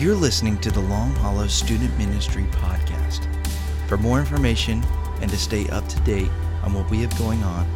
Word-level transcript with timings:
You're 0.00 0.14
listening 0.14 0.56
to 0.60 0.70
the 0.70 0.80
Long 0.80 1.14
Hollow 1.16 1.46
Student 1.46 1.94
Ministry 1.98 2.44
Podcast. 2.52 3.26
For 3.86 3.98
more 3.98 4.18
information 4.18 4.82
and 5.20 5.30
to 5.30 5.36
stay 5.36 5.68
up 5.68 5.86
to 5.88 6.00
date 6.00 6.30
on 6.62 6.72
what 6.72 6.88
we 6.90 7.02
have 7.02 7.18
going 7.18 7.42
on, 7.42 7.68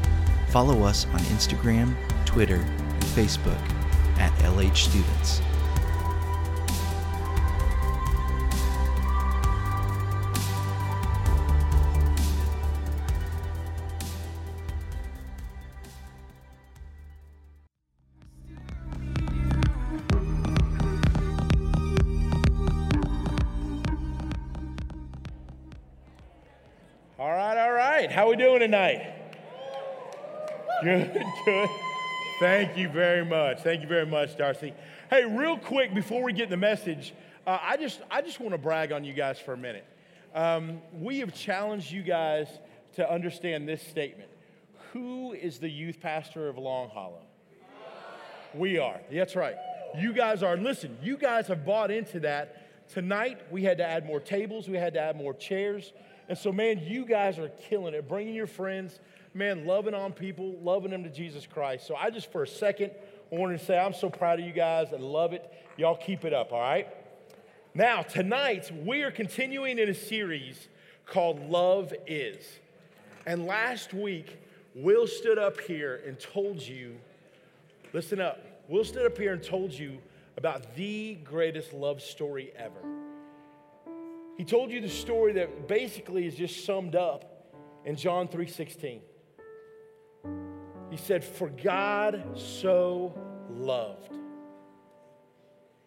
follow 0.48 0.84
us 0.84 1.04
on 1.12 1.20
Instagram, 1.20 1.94
Twitter, 2.24 2.62
and 2.62 3.04
Facebook 3.12 3.60
at 4.16 4.32
LH 4.38 4.74
Students. 4.74 5.42
We 28.36 28.42
doing 28.42 28.58
tonight? 28.58 29.14
Good, 30.82 31.12
good. 31.44 31.68
Thank 32.40 32.76
you 32.76 32.88
very 32.88 33.24
much. 33.24 33.60
Thank 33.60 33.82
you 33.82 33.86
very 33.86 34.06
much, 34.06 34.36
Darcy. 34.36 34.74
Hey, 35.08 35.24
real 35.24 35.56
quick 35.56 35.94
before 35.94 36.20
we 36.24 36.32
get 36.32 36.50
the 36.50 36.56
message, 36.56 37.14
uh, 37.46 37.58
I 37.62 37.76
just 37.76 38.00
I 38.10 38.22
just 38.22 38.40
want 38.40 38.50
to 38.52 38.58
brag 38.58 38.90
on 38.90 39.04
you 39.04 39.12
guys 39.12 39.38
for 39.38 39.52
a 39.52 39.56
minute. 39.56 39.86
Um, 40.34 40.80
we 41.00 41.20
have 41.20 41.32
challenged 41.32 41.92
you 41.92 42.02
guys 42.02 42.48
to 42.94 43.08
understand 43.08 43.68
this 43.68 43.86
statement. 43.86 44.30
Who 44.92 45.32
is 45.32 45.58
the 45.58 45.70
youth 45.70 46.00
pastor 46.00 46.48
of 46.48 46.58
Long 46.58 46.88
Hollow? 46.88 47.22
We 48.52 48.78
are. 48.78 49.00
That's 49.12 49.36
right. 49.36 49.54
You 49.96 50.12
guys 50.12 50.42
are. 50.42 50.56
Listen, 50.56 50.98
you 51.04 51.16
guys 51.18 51.46
have 51.46 51.64
bought 51.64 51.92
into 51.92 52.18
that. 52.20 52.88
Tonight, 52.88 53.42
we 53.52 53.62
had 53.62 53.78
to 53.78 53.84
add 53.84 54.06
more 54.06 54.18
tables, 54.18 54.68
we 54.68 54.76
had 54.76 54.94
to 54.94 55.00
add 55.00 55.16
more 55.16 55.34
chairs. 55.34 55.92
And 56.28 56.38
so, 56.38 56.52
man, 56.52 56.80
you 56.84 57.04
guys 57.04 57.38
are 57.38 57.50
killing 57.68 57.94
it, 57.94 58.08
bringing 58.08 58.34
your 58.34 58.46
friends, 58.46 58.98
man, 59.34 59.66
loving 59.66 59.94
on 59.94 60.12
people, 60.12 60.56
loving 60.62 60.90
them 60.90 61.04
to 61.04 61.10
Jesus 61.10 61.46
Christ. 61.46 61.86
So, 61.86 61.94
I 61.94 62.10
just 62.10 62.32
for 62.32 62.42
a 62.42 62.48
second 62.48 62.92
wanted 63.30 63.58
to 63.58 63.64
say 63.64 63.78
I'm 63.78 63.92
so 63.92 64.08
proud 64.08 64.40
of 64.40 64.46
you 64.46 64.52
guys. 64.52 64.88
I 64.92 64.96
love 64.96 65.32
it. 65.32 65.50
Y'all 65.76 65.96
keep 65.96 66.24
it 66.24 66.32
up, 66.32 66.52
all 66.52 66.60
right? 66.60 66.88
Now, 67.74 68.02
tonight, 68.02 68.70
we 68.84 69.02
are 69.02 69.10
continuing 69.10 69.78
in 69.78 69.88
a 69.88 69.94
series 69.94 70.68
called 71.06 71.50
Love 71.50 71.92
Is. 72.06 72.44
And 73.26 73.46
last 73.46 73.92
week, 73.92 74.40
Will 74.74 75.06
stood 75.06 75.38
up 75.38 75.60
here 75.60 76.00
and 76.06 76.18
told 76.18 76.60
you, 76.60 76.96
listen 77.92 78.20
up, 78.20 78.40
Will 78.68 78.84
stood 78.84 79.06
up 79.06 79.18
here 79.18 79.32
and 79.32 79.42
told 79.42 79.72
you 79.72 79.98
about 80.36 80.74
the 80.76 81.14
greatest 81.24 81.72
love 81.72 82.00
story 82.00 82.52
ever. 82.56 83.03
He 84.36 84.44
told 84.44 84.70
you 84.70 84.80
the 84.80 84.88
story 84.88 85.32
that 85.34 85.68
basically 85.68 86.26
is 86.26 86.34
just 86.34 86.64
summed 86.64 86.96
up 86.96 87.52
in 87.84 87.96
John 87.96 88.28
3:16. 88.28 89.02
He 90.90 90.96
said, 90.96 91.24
"For 91.24 91.48
God 91.48 92.38
so 92.38 93.14
loved." 93.50 94.12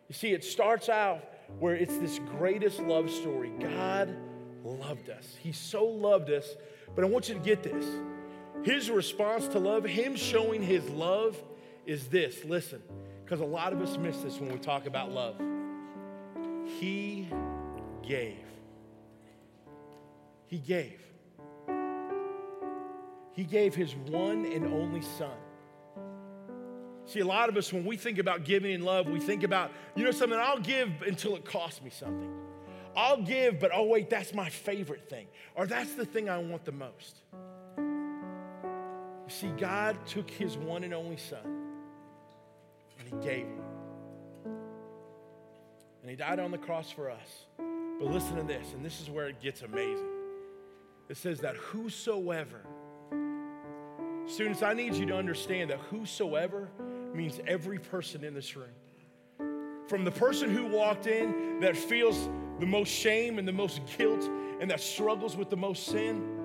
You 0.07 0.13
see, 0.13 0.31
it 0.33 0.43
starts 0.43 0.89
out 0.89 1.19
where 1.59 1.75
it's 1.75 1.97
this 1.97 2.19
greatest 2.19 2.79
love 2.79 3.09
story. 3.09 3.49
God 3.59 4.15
loved 4.63 5.09
us. 5.09 5.35
He 5.41 5.51
so 5.51 5.85
loved 5.85 6.29
us, 6.29 6.55
but 6.95 7.03
I 7.03 7.07
want 7.07 7.29
you 7.29 7.35
to 7.35 7.41
get 7.41 7.63
this. 7.63 7.85
His 8.63 8.89
response 8.89 9.47
to 9.49 9.59
love, 9.59 9.85
him 9.85 10.15
showing 10.15 10.61
his 10.61 10.89
love, 10.89 11.41
is 11.85 12.09
this. 12.09 12.43
Listen, 12.43 12.81
because 13.23 13.39
a 13.39 13.45
lot 13.45 13.71
of 13.71 13.81
us 13.81 13.97
miss 13.97 14.21
this 14.21 14.39
when 14.39 14.51
we 14.51 14.59
talk 14.59 14.87
about 14.87 15.11
love. 15.11 15.39
He 16.79 17.27
gave. 18.07 18.37
He 20.47 20.57
gave. 20.59 21.01
He 23.33 23.43
gave 23.43 23.75
his 23.75 23.95
one 23.95 24.45
and 24.45 24.65
only 24.65 25.01
son. 25.01 25.37
See, 27.05 27.19
a 27.19 27.25
lot 27.25 27.49
of 27.49 27.55
us, 27.55 27.71
when 27.71 27.85
we 27.85 27.95
think 27.95 28.17
about 28.17 28.43
giving 28.43 28.71
in 28.71 28.81
love, 28.81 29.07
we 29.07 29.19
think 29.19 29.43
about, 29.43 29.71
you 29.95 30.03
know, 30.03 30.11
something, 30.11 30.37
I'll 30.37 30.59
give 30.59 30.89
until 31.05 31.35
it 31.35 31.45
costs 31.45 31.81
me 31.81 31.89
something. 31.89 32.33
I'll 32.95 33.21
give, 33.21 33.59
but 33.59 33.71
oh, 33.73 33.83
wait, 33.83 34.09
that's 34.09 34.33
my 34.33 34.49
favorite 34.49 35.07
thing. 35.09 35.27
Or 35.55 35.67
that's 35.67 35.93
the 35.93 36.05
thing 36.05 36.29
I 36.29 36.39
want 36.39 36.65
the 36.65 36.71
most. 36.71 37.21
You 37.77 39.33
see, 39.33 39.49
God 39.57 39.97
took 40.05 40.29
his 40.29 40.57
one 40.57 40.83
and 40.83 40.93
only 40.93 41.17
son 41.17 41.67
and 42.99 43.07
he 43.07 43.27
gave 43.27 43.45
him. 43.45 43.61
And 46.01 46.09
he 46.09 46.15
died 46.15 46.39
on 46.39 46.51
the 46.51 46.57
cross 46.57 46.91
for 46.91 47.11
us. 47.11 47.45
But 47.99 48.11
listen 48.11 48.35
to 48.35 48.43
this, 48.43 48.73
and 48.73 48.85
this 48.85 49.01
is 49.01 49.09
where 49.09 49.27
it 49.27 49.41
gets 49.41 49.63
amazing. 49.63 50.07
It 51.09 51.17
says 51.17 51.39
that 51.39 51.55
whosoever, 51.55 52.61
students, 54.27 54.61
I 54.61 54.73
need 54.73 54.93
you 54.93 55.05
to 55.07 55.15
understand 55.15 55.69
that 55.71 55.79
whosoever 55.79 56.69
means 57.13 57.39
every 57.47 57.79
person 57.79 58.23
in 58.23 58.33
this 58.33 58.55
room. 58.55 58.69
From 59.87 60.03
the 60.03 60.11
person 60.11 60.53
who 60.53 60.65
walked 60.65 61.07
in 61.07 61.59
that 61.61 61.77
feels 61.77 62.29
the 62.59 62.65
most 62.65 62.89
shame 62.89 63.39
and 63.39 63.47
the 63.47 63.53
most 63.53 63.81
guilt 63.97 64.29
and 64.59 64.69
that 64.69 64.81
struggles 64.81 65.37
with 65.37 65.49
the 65.49 65.57
most 65.57 65.85
sin, 65.85 66.37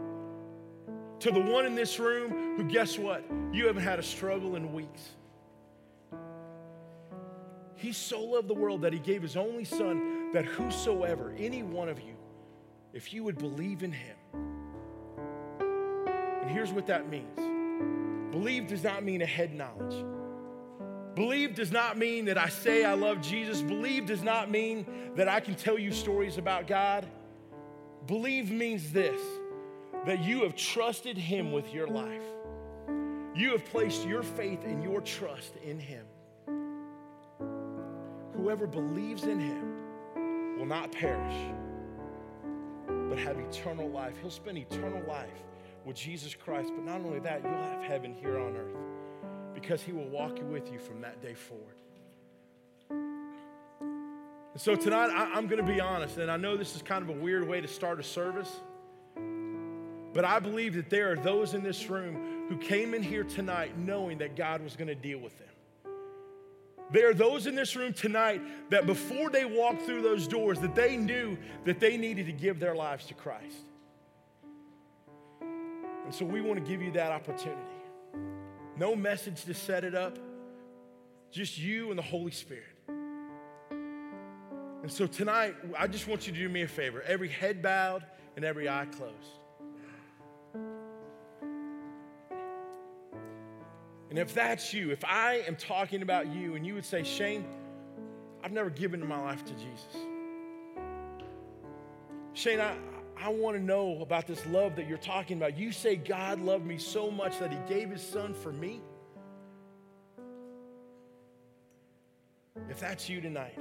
to 1.18 1.30
the 1.30 1.40
one 1.40 1.66
in 1.66 1.74
this 1.74 1.98
room 1.98 2.56
who, 2.56 2.64
guess 2.64 2.98
what? 2.98 3.24
You 3.52 3.66
haven't 3.66 3.82
had 3.82 3.98
a 3.98 4.02
struggle 4.02 4.56
in 4.56 4.72
weeks. 4.72 5.10
He 7.74 7.92
so 7.92 8.20
loved 8.20 8.48
the 8.48 8.54
world 8.54 8.82
that 8.82 8.92
he 8.92 9.00
gave 9.00 9.22
his 9.22 9.36
only 9.36 9.64
son 9.64 10.21
that 10.32 10.44
whosoever, 10.44 11.34
any 11.38 11.62
one 11.62 11.88
of 11.88 12.00
you, 12.00 12.14
if 12.92 13.12
you 13.12 13.24
would 13.24 13.38
believe 13.38 13.82
in 13.82 13.92
him. 13.92 14.16
And 16.42 16.50
here's 16.50 16.72
what 16.72 16.86
that 16.86 17.08
means 17.08 17.38
believe 18.32 18.66
does 18.66 18.82
not 18.82 19.04
mean 19.04 19.22
a 19.22 19.26
head 19.26 19.54
knowledge. 19.54 20.04
Believe 21.14 21.54
does 21.54 21.70
not 21.70 21.98
mean 21.98 22.24
that 22.24 22.38
I 22.38 22.48
say 22.48 22.84
I 22.84 22.94
love 22.94 23.20
Jesus. 23.20 23.60
Believe 23.60 24.06
does 24.06 24.22
not 24.22 24.50
mean 24.50 24.86
that 25.16 25.28
I 25.28 25.40
can 25.40 25.54
tell 25.54 25.78
you 25.78 25.92
stories 25.92 26.38
about 26.38 26.66
God. 26.66 27.06
Believe 28.06 28.50
means 28.50 28.92
this 28.92 29.20
that 30.06 30.24
you 30.24 30.42
have 30.42 30.56
trusted 30.56 31.16
him 31.16 31.52
with 31.52 31.72
your 31.72 31.86
life. 31.86 32.24
You 33.36 33.52
have 33.52 33.64
placed 33.66 34.04
your 34.04 34.22
faith 34.22 34.64
and 34.64 34.82
your 34.82 35.00
trust 35.00 35.54
in 35.62 35.78
him. 35.78 36.04
Whoever 38.34 38.66
believes 38.66 39.24
in 39.24 39.38
him 39.38 39.71
will 40.62 40.68
not 40.68 40.92
perish, 40.92 41.34
but 43.08 43.18
have 43.18 43.36
eternal 43.36 43.90
life. 43.90 44.14
He'll 44.20 44.30
spend 44.30 44.58
eternal 44.58 45.02
life 45.08 45.42
with 45.84 45.96
Jesus 45.96 46.36
Christ. 46.36 46.70
But 46.72 46.84
not 46.84 47.00
only 47.00 47.18
that, 47.18 47.42
you'll 47.42 47.50
have 47.50 47.82
heaven 47.82 48.14
here 48.14 48.38
on 48.38 48.54
earth 48.54 48.76
because 49.54 49.82
he 49.82 49.90
will 49.90 50.08
walk 50.08 50.38
with 50.52 50.72
you 50.72 50.78
from 50.78 51.00
that 51.00 51.20
day 51.20 51.34
forward. 51.34 51.74
And 52.88 54.60
so 54.60 54.76
tonight, 54.76 55.10
I, 55.10 55.36
am 55.36 55.48
going 55.48 55.66
to 55.66 55.66
be 55.66 55.80
honest, 55.80 56.18
and 56.18 56.30
I 56.30 56.36
know 56.36 56.56
this 56.56 56.76
is 56.76 56.82
kind 56.82 57.02
of 57.02 57.08
a 57.08 57.20
weird 57.20 57.48
way 57.48 57.60
to 57.60 57.66
start 57.66 57.98
a 57.98 58.04
service, 58.04 58.60
but 60.14 60.24
I 60.24 60.38
believe 60.38 60.74
that 60.74 60.90
there 60.90 61.10
are 61.10 61.16
those 61.16 61.54
in 61.54 61.64
this 61.64 61.90
room 61.90 62.46
who 62.48 62.56
came 62.56 62.94
in 62.94 63.02
here 63.02 63.24
tonight 63.24 63.76
knowing 63.76 64.18
that 64.18 64.36
God 64.36 64.62
was 64.62 64.76
going 64.76 64.86
to 64.86 64.94
deal 64.94 65.18
with 65.18 65.36
them. 65.40 65.51
There 66.92 67.08
are 67.08 67.14
those 67.14 67.46
in 67.46 67.54
this 67.54 67.74
room 67.74 67.94
tonight 67.94 68.42
that 68.70 68.86
before 68.86 69.30
they 69.30 69.46
walked 69.46 69.82
through 69.82 70.02
those 70.02 70.28
doors 70.28 70.60
that 70.60 70.74
they 70.74 70.96
knew 70.96 71.38
that 71.64 71.80
they 71.80 71.96
needed 71.96 72.26
to 72.26 72.32
give 72.32 72.60
their 72.60 72.74
lives 72.74 73.06
to 73.06 73.14
Christ. 73.14 73.56
And 75.40 76.14
so 76.14 76.26
we 76.26 76.42
want 76.42 76.62
to 76.62 76.70
give 76.70 76.82
you 76.82 76.92
that 76.92 77.10
opportunity. 77.10 77.60
No 78.76 78.94
message 78.94 79.44
to 79.46 79.54
set 79.54 79.84
it 79.84 79.94
up, 79.94 80.18
just 81.30 81.58
you 81.58 81.88
and 81.88 81.98
the 81.98 82.02
Holy 82.02 82.30
Spirit. 82.30 82.64
And 84.82 84.90
so 84.90 85.06
tonight, 85.06 85.54
I 85.78 85.86
just 85.86 86.08
want 86.08 86.26
you 86.26 86.32
to 86.32 86.38
do 86.38 86.48
me 86.48 86.62
a 86.62 86.68
favor 86.68 87.02
every 87.02 87.28
head 87.28 87.62
bowed 87.62 88.04
and 88.36 88.44
every 88.44 88.68
eye 88.68 88.86
closed. 88.96 89.41
And 94.12 94.18
if 94.18 94.34
that's 94.34 94.74
you, 94.74 94.90
if 94.90 95.02
I 95.06 95.36
am 95.48 95.56
talking 95.56 96.02
about 96.02 96.26
you 96.26 96.54
and 96.54 96.66
you 96.66 96.74
would 96.74 96.84
say, 96.84 97.02
Shane, 97.02 97.46
I've 98.44 98.52
never 98.52 98.68
given 98.68 99.02
my 99.08 99.18
life 99.18 99.42
to 99.46 99.54
Jesus. 99.54 99.96
Shane, 102.34 102.60
I, 102.60 102.76
I 103.16 103.30
want 103.30 103.56
to 103.56 103.62
know 103.62 104.02
about 104.02 104.26
this 104.26 104.44
love 104.44 104.76
that 104.76 104.86
you're 104.86 104.98
talking 104.98 105.38
about. 105.38 105.56
You 105.56 105.72
say 105.72 105.96
God 105.96 106.42
loved 106.42 106.66
me 106.66 106.76
so 106.76 107.10
much 107.10 107.38
that 107.38 107.52
he 107.52 107.58
gave 107.74 107.88
his 107.88 108.02
son 108.02 108.34
for 108.34 108.52
me. 108.52 108.82
If 112.68 112.80
that's 112.80 113.08
you 113.08 113.22
tonight, 113.22 113.58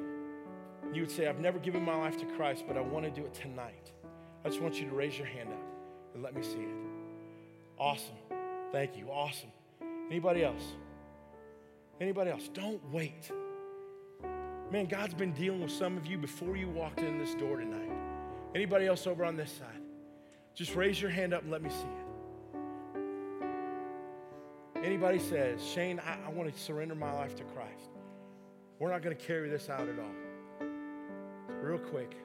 you 0.93 1.03
would 1.03 1.11
say, 1.11 1.27
I've 1.27 1.39
never 1.39 1.59
given 1.59 1.81
my 1.81 1.95
life 1.95 2.17
to 2.17 2.25
Christ, 2.25 2.65
but 2.67 2.75
I 2.75 2.81
want 2.81 3.05
to 3.05 3.11
do 3.11 3.25
it 3.25 3.33
tonight. 3.33 3.93
I 4.43 4.49
just 4.49 4.59
want 4.59 4.77
you 4.81 4.89
to 4.89 4.93
raise 4.93 5.17
your 5.17 5.27
hand 5.27 5.47
up 5.47 5.63
and 6.13 6.21
let 6.21 6.35
me 6.35 6.43
see 6.43 6.59
it. 6.59 6.75
Awesome. 7.79 8.17
Thank 8.73 8.97
you. 8.97 9.07
Awesome. 9.09 9.51
Anybody 10.11 10.43
else? 10.43 10.73
Anybody 12.01 12.31
else? 12.31 12.49
Don't 12.53 12.81
wait. 12.91 13.31
Man, 14.69 14.85
God's 14.85 15.13
been 15.13 15.31
dealing 15.31 15.61
with 15.61 15.71
some 15.71 15.95
of 15.95 16.05
you 16.05 16.17
before 16.17 16.57
you 16.57 16.67
walked 16.67 16.99
in 16.99 17.17
this 17.17 17.33
door 17.35 17.55
tonight. 17.55 17.89
Anybody 18.53 18.87
else 18.87 19.07
over 19.07 19.23
on 19.23 19.37
this 19.37 19.49
side? 19.49 19.81
Just 20.53 20.75
raise 20.75 21.01
your 21.01 21.11
hand 21.11 21.33
up 21.33 21.43
and 21.43 21.51
let 21.51 21.61
me 21.61 21.69
see 21.69 21.87
it. 24.75 24.83
Anybody 24.83 25.17
says, 25.17 25.65
Shane, 25.65 26.01
I, 26.05 26.17
I 26.27 26.29
want 26.31 26.53
to 26.53 26.59
surrender 26.59 26.93
my 26.93 27.13
life 27.13 27.33
to 27.37 27.43
Christ. 27.45 27.91
We're 28.79 28.91
not 28.91 29.01
going 29.01 29.15
to 29.15 29.23
carry 29.23 29.47
this 29.49 29.69
out 29.69 29.87
at 29.87 29.97
all. 29.97 30.67
Real 31.61 31.79
quick, 31.79 32.17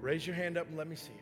raise 0.00 0.26
your 0.26 0.36
hand 0.36 0.56
up 0.56 0.68
and 0.68 0.78
let 0.78 0.88
me 0.88 0.96
see 0.96 1.12
it. 1.12 1.20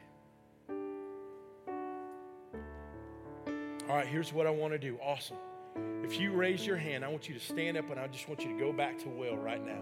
All 3.88 3.96
right, 3.96 4.06
here's 4.06 4.32
what 4.32 4.46
I 4.46 4.50
want 4.50 4.74
to 4.74 4.78
do. 4.78 4.96
Awesome. 5.04 5.38
If 6.04 6.20
you 6.20 6.32
raise 6.32 6.66
your 6.66 6.76
hand, 6.76 7.04
I 7.04 7.08
want 7.08 7.28
you 7.28 7.34
to 7.34 7.40
stand 7.40 7.76
up 7.76 7.90
and 7.90 7.98
I 7.98 8.06
just 8.08 8.28
want 8.28 8.42
you 8.42 8.52
to 8.52 8.58
go 8.58 8.72
back 8.72 8.98
to 9.00 9.08
Will 9.08 9.36
right 9.36 9.64
now. 9.64 9.80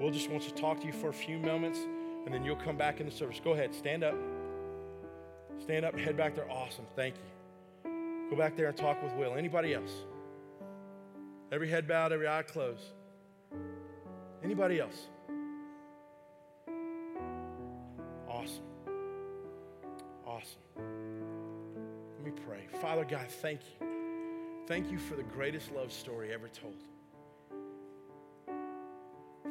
Will 0.00 0.10
just 0.10 0.30
wants 0.30 0.46
to 0.46 0.54
talk 0.54 0.80
to 0.80 0.86
you 0.86 0.92
for 0.92 1.08
a 1.08 1.12
few 1.12 1.38
moments 1.38 1.78
and 2.24 2.34
then 2.34 2.44
you'll 2.44 2.56
come 2.56 2.76
back 2.76 3.00
in 3.00 3.06
the 3.06 3.12
service. 3.12 3.40
Go 3.42 3.52
ahead, 3.52 3.74
stand 3.74 4.04
up. 4.04 4.14
Stand 5.60 5.84
up, 5.84 5.98
head 5.98 6.16
back 6.16 6.34
there. 6.34 6.50
Awesome, 6.50 6.84
thank 6.94 7.14
you. 7.16 8.30
Go 8.30 8.36
back 8.36 8.56
there 8.56 8.68
and 8.68 8.76
talk 8.76 9.02
with 9.02 9.12
Will. 9.14 9.34
Anybody 9.34 9.74
else? 9.74 9.92
Every 11.50 11.68
head 11.68 11.88
bowed, 11.88 12.12
every 12.12 12.28
eye 12.28 12.42
closed. 12.42 12.82
Anybody 14.44 14.80
else? 14.80 15.08
Awesome. 18.28 18.62
Awesome. 20.26 20.60
Let 20.76 22.24
me 22.24 22.32
pray. 22.46 22.66
Father 22.80 23.04
God, 23.04 23.26
thank 23.28 23.60
you. 23.80 23.87
Thank 24.68 24.90
you 24.90 24.98
for 24.98 25.16
the 25.16 25.22
greatest 25.22 25.72
love 25.72 25.90
story 25.90 26.30
ever 26.30 26.46
told. 26.48 26.74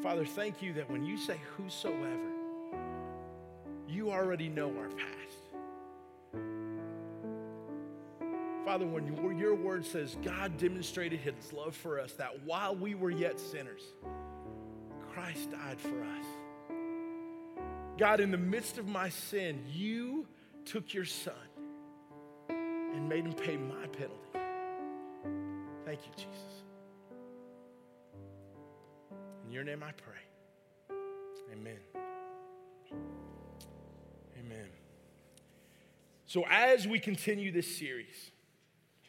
Father, 0.03 0.23
thank 0.23 0.61
you 0.61 0.73
that 0.73 0.87
when 0.91 1.03
you 1.03 1.17
say 1.17 1.39
whosoever, 1.57 2.29
you 3.89 4.11
already 4.11 4.47
know 4.47 4.71
our 4.77 4.89
past. 4.89 5.07
Father, 8.63 8.85
when 8.85 9.39
your 9.39 9.55
word 9.55 9.83
says 9.83 10.15
God 10.23 10.55
demonstrated 10.59 11.19
his 11.19 11.51
love 11.51 11.75
for 11.75 11.99
us, 11.99 12.13
that 12.13 12.43
while 12.43 12.75
we 12.75 12.93
were 12.93 13.09
yet 13.09 13.39
sinners, 13.39 13.81
Christ 15.11 15.49
died 15.49 15.81
for 15.81 15.99
us. 15.99 16.25
God, 17.97 18.19
in 18.19 18.29
the 18.29 18.37
midst 18.37 18.77
of 18.77 18.87
my 18.87 19.09
sin, 19.09 19.63
you 19.67 20.27
took 20.63 20.93
your 20.93 21.05
son 21.05 21.33
and 22.49 23.09
made 23.09 23.25
him 23.25 23.33
pay 23.33 23.57
my 23.57 23.87
penalty. 23.87 24.26
Thank 25.97 26.17
you, 26.17 26.25
Jesus. 26.25 26.63
In 29.45 29.51
your 29.51 29.63
name 29.63 29.81
I 29.81 29.91
pray. 29.91 30.97
Amen. 31.53 31.77
Amen. 34.39 34.67
So, 36.27 36.43
as 36.49 36.87
we 36.87 36.99
continue 36.99 37.51
this 37.51 37.77
series, 37.77 38.31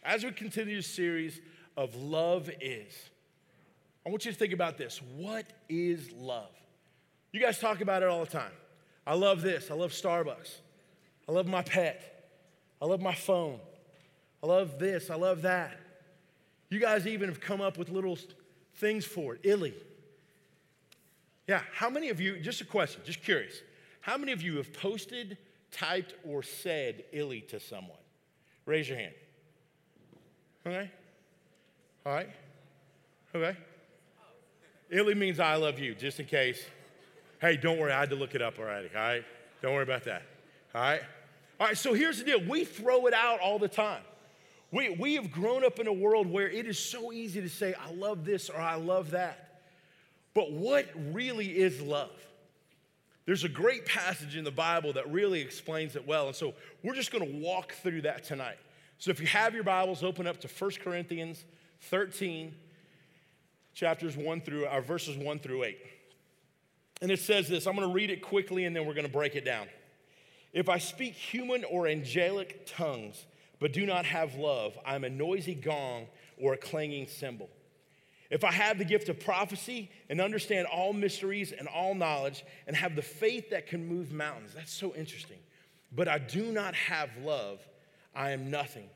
as 0.02 0.24
we 0.24 0.30
continue 0.30 0.76
this 0.76 0.86
series 0.86 1.40
of 1.76 1.94
Love 1.96 2.48
Is, 2.60 2.94
I 4.06 4.10
want 4.10 4.24
you 4.24 4.32
to 4.32 4.38
think 4.38 4.54
about 4.54 4.78
this. 4.78 5.02
What 5.16 5.44
is 5.68 6.10
love? 6.12 6.54
You 7.32 7.40
guys 7.40 7.58
talk 7.58 7.82
about 7.82 8.02
it 8.02 8.08
all 8.08 8.24
the 8.24 8.30
time. 8.30 8.52
I 9.06 9.14
love 9.14 9.42
this. 9.42 9.70
I 9.70 9.74
love 9.74 9.90
Starbucks. 9.90 10.54
I 11.28 11.32
love 11.32 11.46
my 11.46 11.62
pet. 11.62 12.30
I 12.80 12.86
love 12.86 13.02
my 13.02 13.14
phone. 13.14 13.60
I 14.42 14.46
love 14.46 14.78
this. 14.78 15.10
I 15.10 15.16
love 15.16 15.42
that. 15.42 15.78
You 16.70 16.80
guys 16.80 17.06
even 17.06 17.28
have 17.28 17.40
come 17.40 17.60
up 17.60 17.78
with 17.78 17.88
little 17.88 18.18
things 18.74 19.04
for 19.04 19.34
it. 19.34 19.40
Illy. 19.44 19.74
Yeah, 21.46 21.62
how 21.72 21.88
many 21.88 22.10
of 22.10 22.20
you, 22.20 22.38
just 22.40 22.60
a 22.60 22.64
question, 22.64 23.00
just 23.04 23.22
curious, 23.22 23.62
how 24.02 24.18
many 24.18 24.32
of 24.32 24.42
you 24.42 24.56
have 24.58 24.72
posted, 24.74 25.38
typed, 25.72 26.14
or 26.22 26.42
said 26.42 27.04
illy 27.12 27.40
to 27.42 27.58
someone? 27.58 27.96
Raise 28.66 28.86
your 28.86 28.98
hand. 28.98 29.14
Okay? 30.66 30.90
All 32.04 32.12
right? 32.12 32.28
Okay? 33.34 33.56
Illy 34.90 35.14
means 35.14 35.40
I 35.40 35.54
love 35.56 35.78
you, 35.78 35.94
just 35.94 36.20
in 36.20 36.26
case. 36.26 36.62
Hey, 37.40 37.56
don't 37.56 37.78
worry, 37.78 37.92
I 37.92 38.00
had 38.00 38.10
to 38.10 38.16
look 38.16 38.34
it 38.34 38.42
up 38.42 38.58
already, 38.58 38.90
all 38.94 39.00
right? 39.00 39.24
Don't 39.62 39.72
worry 39.72 39.84
about 39.84 40.04
that, 40.04 40.22
all 40.74 40.82
right? 40.82 41.00
All 41.58 41.66
right, 41.66 41.78
so 41.78 41.94
here's 41.94 42.18
the 42.18 42.24
deal 42.24 42.40
we 42.46 42.64
throw 42.64 43.06
it 43.06 43.14
out 43.14 43.40
all 43.40 43.58
the 43.58 43.68
time. 43.68 44.02
We, 44.70 44.90
we 44.90 45.14
have 45.14 45.30
grown 45.30 45.64
up 45.64 45.78
in 45.78 45.86
a 45.86 45.92
world 45.92 46.26
where 46.26 46.48
it 46.48 46.66
is 46.66 46.78
so 46.78 47.12
easy 47.12 47.40
to 47.40 47.48
say, 47.48 47.74
I 47.74 47.90
love 47.92 48.24
this 48.24 48.50
or 48.50 48.60
I 48.60 48.74
love 48.74 49.12
that. 49.12 49.62
But 50.34 50.52
what 50.52 50.86
really 51.12 51.46
is 51.46 51.80
love? 51.80 52.12
There's 53.24 53.44
a 53.44 53.48
great 53.48 53.86
passage 53.86 54.36
in 54.36 54.44
the 54.44 54.50
Bible 54.50 54.92
that 54.94 55.10
really 55.10 55.40
explains 55.40 55.96
it 55.96 56.06
well. 56.06 56.28
And 56.28 56.36
so 56.36 56.54
we're 56.82 56.94
just 56.94 57.10
going 57.10 57.26
to 57.26 57.38
walk 57.38 57.72
through 57.82 58.02
that 58.02 58.24
tonight. 58.24 58.58
So 58.98 59.10
if 59.10 59.20
you 59.20 59.26
have 59.26 59.54
your 59.54 59.64
Bibles, 59.64 60.02
open 60.02 60.26
up 60.26 60.40
to 60.40 60.48
1 60.48 60.70
Corinthians 60.82 61.44
13, 61.82 62.54
chapters 63.74 64.16
1 64.16 64.40
through, 64.40 64.66
our 64.66 64.82
verses 64.82 65.16
1 65.16 65.38
through 65.38 65.64
8. 65.64 65.78
And 67.00 67.10
it 67.10 67.20
says 67.20 67.48
this 67.48 67.66
I'm 67.66 67.76
going 67.76 67.88
to 67.88 67.94
read 67.94 68.10
it 68.10 68.22
quickly 68.22 68.64
and 68.64 68.74
then 68.74 68.86
we're 68.86 68.94
going 68.94 69.06
to 69.06 69.12
break 69.12 69.34
it 69.34 69.44
down. 69.44 69.66
If 70.52 70.68
I 70.68 70.78
speak 70.78 71.14
human 71.14 71.64
or 71.64 71.86
angelic 71.86 72.66
tongues, 72.66 73.24
but 73.60 73.72
do 73.72 73.86
not 73.86 74.04
have 74.04 74.34
love, 74.36 74.78
I'm 74.86 75.04
a 75.04 75.10
noisy 75.10 75.54
gong 75.54 76.06
or 76.40 76.54
a 76.54 76.56
clanging 76.56 77.08
cymbal. 77.08 77.48
If 78.30 78.44
I 78.44 78.52
have 78.52 78.78
the 78.78 78.84
gift 78.84 79.08
of 79.08 79.18
prophecy 79.18 79.90
and 80.10 80.20
understand 80.20 80.66
all 80.66 80.92
mysteries 80.92 81.52
and 81.52 81.66
all 81.66 81.94
knowledge 81.94 82.44
and 82.66 82.76
have 82.76 82.94
the 82.94 83.02
faith 83.02 83.50
that 83.50 83.66
can 83.66 83.86
move 83.88 84.12
mountains, 84.12 84.52
that's 84.54 84.72
so 84.72 84.94
interesting. 84.94 85.38
But 85.92 86.08
I 86.08 86.18
do 86.18 86.52
not 86.52 86.74
have 86.74 87.08
love, 87.24 87.60
I 88.14 88.32
am 88.32 88.50
nothing. 88.50 88.88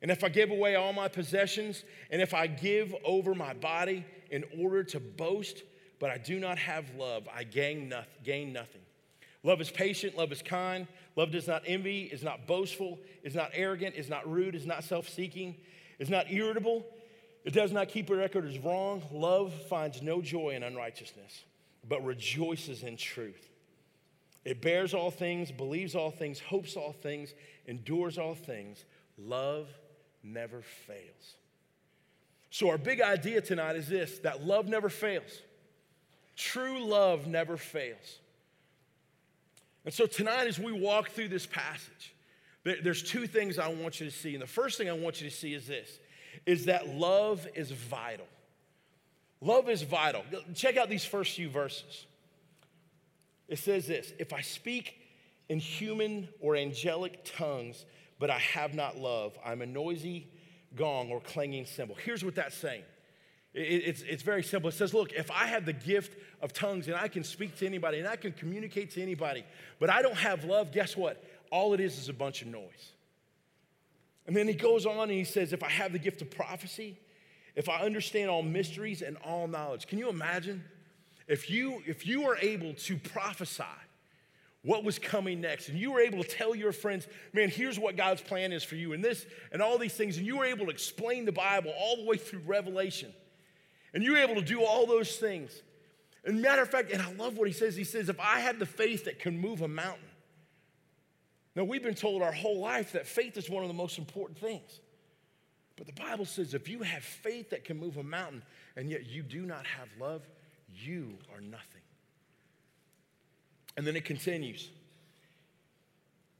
And 0.00 0.10
if 0.10 0.24
I 0.24 0.28
give 0.28 0.50
away 0.50 0.76
all 0.76 0.92
my 0.92 1.08
possessions 1.08 1.84
and 2.10 2.22
if 2.22 2.32
I 2.32 2.46
give 2.46 2.94
over 3.04 3.34
my 3.34 3.52
body 3.52 4.06
in 4.30 4.44
order 4.58 4.84
to 4.84 5.00
boast, 5.00 5.64
but 5.98 6.10
I 6.10 6.18
do 6.18 6.38
not 6.38 6.58
have 6.58 6.94
love, 6.96 7.28
I 7.34 7.44
gain 7.44 7.88
nothing. 7.88 8.80
Love 9.44 9.60
is 9.60 9.70
patient, 9.70 10.16
love 10.16 10.32
is 10.32 10.42
kind, 10.42 10.86
love 11.14 11.30
does 11.30 11.46
not 11.46 11.62
envy, 11.66 12.02
is 12.02 12.22
not 12.22 12.46
boastful, 12.46 12.98
is 13.22 13.34
not 13.34 13.50
arrogant, 13.54 13.94
is 13.94 14.08
not 14.08 14.28
rude, 14.30 14.54
is 14.54 14.66
not 14.66 14.82
self 14.82 15.08
seeking, 15.08 15.54
is 15.98 16.10
not 16.10 16.30
irritable, 16.30 16.84
it 17.44 17.52
does 17.52 17.72
not 17.72 17.88
keep 17.88 18.10
a 18.10 18.16
record 18.16 18.44
as 18.46 18.58
wrong. 18.58 19.02
Love 19.12 19.52
finds 19.68 20.02
no 20.02 20.20
joy 20.20 20.50
in 20.50 20.62
unrighteousness, 20.62 21.44
but 21.88 22.04
rejoices 22.04 22.82
in 22.82 22.96
truth. 22.96 23.48
It 24.44 24.60
bears 24.60 24.92
all 24.92 25.10
things, 25.10 25.52
believes 25.52 25.94
all 25.94 26.10
things, 26.10 26.40
hopes 26.40 26.76
all 26.76 26.92
things, 26.92 27.34
endures 27.66 28.18
all 28.18 28.34
things. 28.34 28.84
Love 29.16 29.68
never 30.22 30.62
fails. 30.62 31.36
So, 32.50 32.70
our 32.70 32.78
big 32.78 33.00
idea 33.00 33.40
tonight 33.40 33.76
is 33.76 33.88
this 33.88 34.18
that 34.20 34.44
love 34.44 34.66
never 34.66 34.88
fails. 34.88 35.42
True 36.34 36.84
love 36.84 37.26
never 37.26 37.56
fails. 37.56 38.20
And 39.88 39.94
so 39.94 40.04
tonight, 40.04 40.46
as 40.46 40.58
we 40.58 40.70
walk 40.70 41.12
through 41.12 41.28
this 41.28 41.46
passage, 41.46 42.14
there's 42.62 43.02
two 43.02 43.26
things 43.26 43.58
I 43.58 43.68
want 43.68 44.00
you 44.00 44.04
to 44.04 44.14
see. 44.14 44.34
And 44.34 44.42
the 44.42 44.46
first 44.46 44.76
thing 44.76 44.90
I 44.90 44.92
want 44.92 45.22
you 45.22 45.30
to 45.30 45.34
see 45.34 45.54
is 45.54 45.66
this 45.66 45.98
is 46.44 46.66
that 46.66 46.88
love 46.88 47.48
is 47.54 47.70
vital. 47.70 48.26
Love 49.40 49.70
is 49.70 49.80
vital. 49.80 50.24
Check 50.54 50.76
out 50.76 50.90
these 50.90 51.06
first 51.06 51.36
few 51.36 51.48
verses. 51.48 52.04
It 53.48 53.58
says 53.60 53.86
this 53.86 54.12
If 54.18 54.34
I 54.34 54.42
speak 54.42 54.94
in 55.48 55.58
human 55.58 56.28
or 56.38 56.54
angelic 56.54 57.24
tongues, 57.24 57.86
but 58.18 58.28
I 58.28 58.40
have 58.40 58.74
not 58.74 58.98
love, 58.98 59.38
I'm 59.42 59.62
a 59.62 59.66
noisy 59.66 60.28
gong 60.76 61.08
or 61.10 61.18
clanging 61.18 61.64
cymbal. 61.64 61.96
Here's 62.04 62.22
what 62.22 62.34
that's 62.34 62.54
saying 62.54 62.82
it's, 63.54 64.02
it's 64.02 64.22
very 64.22 64.42
simple. 64.42 64.68
It 64.68 64.74
says, 64.74 64.92
Look, 64.92 65.12
if 65.12 65.30
I 65.30 65.46
have 65.46 65.64
the 65.64 65.72
gift 65.72 66.18
of 66.42 66.52
tongues 66.52 66.86
and 66.86 66.96
I 66.96 67.08
can 67.08 67.24
speak 67.24 67.56
to 67.58 67.66
anybody 67.66 67.98
and 67.98 68.06
I 68.06 68.16
can 68.16 68.32
communicate 68.32 68.92
to 68.92 69.02
anybody, 69.02 69.44
but 69.80 69.90
I 69.90 70.02
don't 70.02 70.16
have 70.16 70.44
love, 70.44 70.72
guess 70.72 70.96
what? 70.96 71.24
All 71.50 71.74
it 71.74 71.80
is 71.80 71.98
is 71.98 72.08
a 72.08 72.12
bunch 72.12 72.42
of 72.42 72.48
noise. 72.48 72.92
And 74.26 74.36
then 74.36 74.46
he 74.46 74.54
goes 74.54 74.84
on 74.84 74.98
and 74.98 75.10
he 75.10 75.24
says, 75.24 75.52
If 75.52 75.62
I 75.62 75.70
have 75.70 75.92
the 75.92 75.98
gift 75.98 76.20
of 76.20 76.30
prophecy, 76.30 76.98
if 77.56 77.68
I 77.68 77.80
understand 77.80 78.30
all 78.30 78.42
mysteries 78.42 79.02
and 79.02 79.16
all 79.24 79.48
knowledge, 79.48 79.86
can 79.86 79.98
you 79.98 80.08
imagine? 80.08 80.62
If 81.26 81.50
you, 81.50 81.82
if 81.86 82.06
you 82.06 82.24
are 82.28 82.36
able 82.38 82.74
to 82.74 82.96
prophesy 82.96 83.64
what 84.62 84.84
was 84.84 84.98
coming 84.98 85.40
next, 85.40 85.68
and 85.68 85.78
you 85.78 85.92
were 85.92 86.00
able 86.00 86.22
to 86.22 86.28
tell 86.28 86.54
your 86.54 86.72
friends, 86.72 87.06
man, 87.32 87.48
here's 87.48 87.78
what 87.78 87.96
God's 87.96 88.20
plan 88.20 88.52
is 88.52 88.62
for 88.62 88.76
you, 88.76 88.92
and 88.92 89.04
this, 89.04 89.24
and 89.52 89.62
all 89.62 89.78
these 89.78 89.94
things, 89.94 90.18
and 90.18 90.26
you 90.26 90.38
were 90.38 90.44
able 90.44 90.66
to 90.66 90.70
explain 90.70 91.24
the 91.24 91.32
Bible 91.32 91.72
all 91.78 91.96
the 91.96 92.04
way 92.04 92.16
through 92.16 92.40
Revelation 92.40 93.12
and 93.98 94.04
you're 94.04 94.18
able 94.18 94.36
to 94.36 94.42
do 94.42 94.62
all 94.62 94.86
those 94.86 95.16
things. 95.16 95.50
And 96.24 96.40
matter 96.40 96.62
of 96.62 96.70
fact, 96.70 96.92
and 96.92 97.02
I 97.02 97.12
love 97.14 97.36
what 97.36 97.48
he 97.48 97.52
says. 97.52 97.74
He 97.74 97.82
says, 97.82 98.08
if 98.08 98.20
I 98.20 98.38
have 98.38 98.60
the 98.60 98.64
faith 98.64 99.06
that 99.06 99.18
can 99.18 99.36
move 99.36 99.60
a 99.60 99.66
mountain. 99.66 100.08
Now, 101.56 101.64
we've 101.64 101.82
been 101.82 101.96
told 101.96 102.22
our 102.22 102.30
whole 102.30 102.60
life 102.60 102.92
that 102.92 103.08
faith 103.08 103.36
is 103.36 103.50
one 103.50 103.64
of 103.64 103.68
the 103.68 103.74
most 103.74 103.98
important 103.98 104.38
things. 104.38 104.78
But 105.76 105.88
the 105.88 105.94
Bible 105.94 106.26
says 106.26 106.54
if 106.54 106.68
you 106.68 106.82
have 106.82 107.02
faith 107.02 107.50
that 107.50 107.64
can 107.64 107.76
move 107.76 107.96
a 107.96 108.04
mountain 108.04 108.44
and 108.76 108.88
yet 108.88 109.04
you 109.04 109.24
do 109.24 109.40
not 109.44 109.66
have 109.66 109.88
love, 109.98 110.22
you 110.72 111.18
are 111.34 111.40
nothing. 111.40 111.82
And 113.76 113.84
then 113.84 113.96
it 113.96 114.04
continues. 114.04 114.62
It 114.62 114.70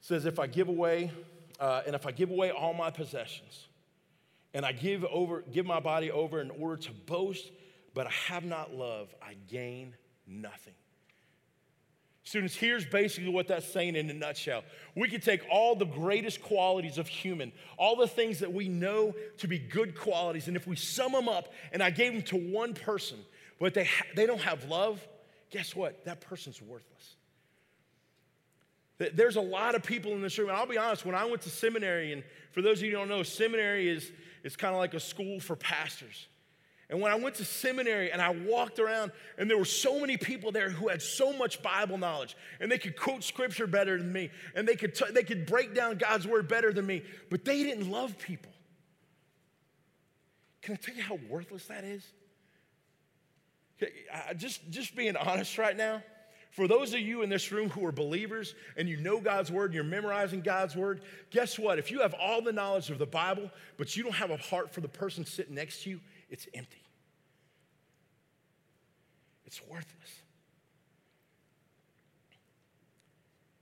says, 0.03 0.27
if 0.27 0.39
I 0.39 0.47
give 0.47 0.69
away, 0.69 1.11
uh, 1.59 1.83
and 1.87 1.97
if 1.97 2.07
I 2.07 2.13
give 2.13 2.31
away 2.31 2.53
all 2.53 2.73
my 2.73 2.93
possessions, 2.93 3.67
and 4.59 4.67
I 4.67 4.73
give 4.73 5.05
over, 5.05 5.45
give 5.53 5.67
my 5.67 5.79
body 5.79 6.11
over 6.11 6.41
in 6.41 6.51
order 6.51 6.83
to 6.83 6.91
boast, 7.07 7.49
but 7.95 8.09
I 8.09 8.11
have 8.27 8.45
not 8.45 8.75
love, 8.75 9.15
I 9.23 9.35
gain 9.49 9.95
nothing. 10.27 10.75
Students, 12.25 12.57
here's 12.57 12.85
basically 12.85 13.31
what 13.31 13.47
that's 13.47 13.73
saying 13.73 13.95
in 13.95 14.11
a 14.11 14.13
nutshell. 14.13 14.65
We 14.97 15.09
could 15.09 15.23
take 15.23 15.43
all 15.49 15.77
the 15.77 15.85
greatest 15.85 16.43
qualities 16.43 16.99
of 16.99 17.07
human, 17.07 17.53
all 17.77 17.95
the 17.95 18.09
things 18.09 18.41
that 18.41 18.53
we 18.53 18.69
know 18.69 19.15
to 19.37 19.47
be 19.47 19.61
good 19.61 19.97
qualities, 19.97 20.49
and 20.49 20.57
if 20.57 20.67
we 20.67 20.75
sum 20.75 21.13
them 21.13 21.29
up 21.29 21.53
and 21.73 21.81
I 21.81 21.91
gave 21.91 22.13
them 22.13 22.23
to 22.23 22.37
one 22.37 22.75
person, 22.75 23.19
but 23.61 23.75
they, 23.75 23.85
ha- 23.85 24.07
they 24.17 24.27
don't 24.27 24.41
have 24.41 24.65
love, 24.65 25.07
guess 25.53 25.77
what? 25.77 26.05
That 26.05 26.21
person's 26.21 26.61
worthless. 26.61 27.15
There's 28.99 29.37
a 29.37 29.41
lot 29.41 29.77
of 29.77 29.85
people 29.85 30.15
in 30.15 30.23
this 30.23 30.37
room, 30.37 30.49
and 30.49 30.59
I'll 30.59 30.67
be 30.67 30.79
honest, 30.79 31.07
when 31.07 31.15
I 31.15 31.25
went 31.27 31.43
to 31.43 31.51
seminary, 31.51 32.13
and 32.13 32.25
for 32.51 32.61
those 32.61 32.79
of 32.79 32.87
you 32.87 32.91
who 32.91 32.97
don't 32.97 33.09
know, 33.09 33.23
seminary 33.23 33.89
is, 33.89 34.11
is 34.45 34.57
kind 34.57 34.75
of 34.75 34.79
like 34.79 34.95
a 34.95 35.01
school 35.01 35.41
for 35.41 35.57
pastors. 35.57 36.29
And 36.91 37.03
when 37.03 37.13
I 37.13 37.17
went 37.17 37.35
to 37.37 37.45
seminary 37.45 38.11
and 38.11 38.23
I 38.23 38.31
walked 38.31 38.79
around, 38.79 39.13
and 39.37 39.51
there 39.51 39.59
were 39.59 39.67
so 39.67 40.01
many 40.01 40.17
people 40.17 40.53
there 40.53 40.71
who 40.71 40.89
had 40.89 41.03
so 41.03 41.33
much 41.35 41.63
Bible 41.63 41.99
knowledge, 41.99 42.35
and 42.61 42.73
they 42.73 42.79
could 42.79 42.97
quote 42.97 43.23
scripture 43.23 43.67
better 43.67 43.99
than 43.99 44.11
me, 44.11 44.31
and 44.55 44.67
they 44.67 44.75
could, 44.75 44.95
t- 44.95 45.11
they 45.13 45.23
could 45.23 45.45
break 45.45 45.75
down 45.75 45.99
God's 45.99 46.27
word 46.27 46.49
better 46.49 46.73
than 46.73 46.87
me, 46.87 47.03
but 47.29 47.45
they 47.45 47.63
didn't 47.63 47.91
love 47.91 48.19
people. 48.19 48.53
Can 50.63 50.75
I 50.75 50.77
tell 50.77 50.95
you 50.95 51.03
how 51.03 51.19
worthless 51.29 51.67
that 51.67 51.85
is? 51.85 52.05
Just, 54.37 54.69
just 54.71 54.97
being 54.97 55.17
honest 55.17 55.59
right 55.59 55.77
now, 55.77 56.03
for 56.59 56.67
those 56.67 56.93
of 56.93 56.99
you 56.99 57.23
in 57.23 57.31
this 57.31 57.53
room 57.53 57.71
who 57.71 57.87
are 57.87 57.93
believers 57.93 58.57
and 58.77 58.89
you 58.89 58.97
know 58.97 59.21
God's 59.21 59.49
word 59.49 59.67
and 59.67 59.75
you're 59.75 59.85
memorizing 59.85 60.41
God's 60.41 60.75
word, 60.75 61.03
guess 61.31 61.57
what? 61.57 61.79
If 61.79 61.93
you 61.93 62.01
have 62.01 62.15
all 62.15 62.43
the 62.43 62.53
knowledge 62.53 62.91
of 62.91 62.99
the 62.99 63.07
Bible, 63.07 63.49
but 63.77 63.97
you 63.97 64.03
don't 64.03 64.17
have 64.17 64.33
a 64.33 64.37
heart 64.39 64.75
for 64.75 64.81
the 64.81 64.89
person 64.89 65.25
sitting 65.25 65.55
next 65.55 65.85
to 65.85 65.91
you, 65.91 66.01
it's 66.29 66.49
empty. 66.55 66.83
It's 69.45 69.63
worthless. 69.69 70.23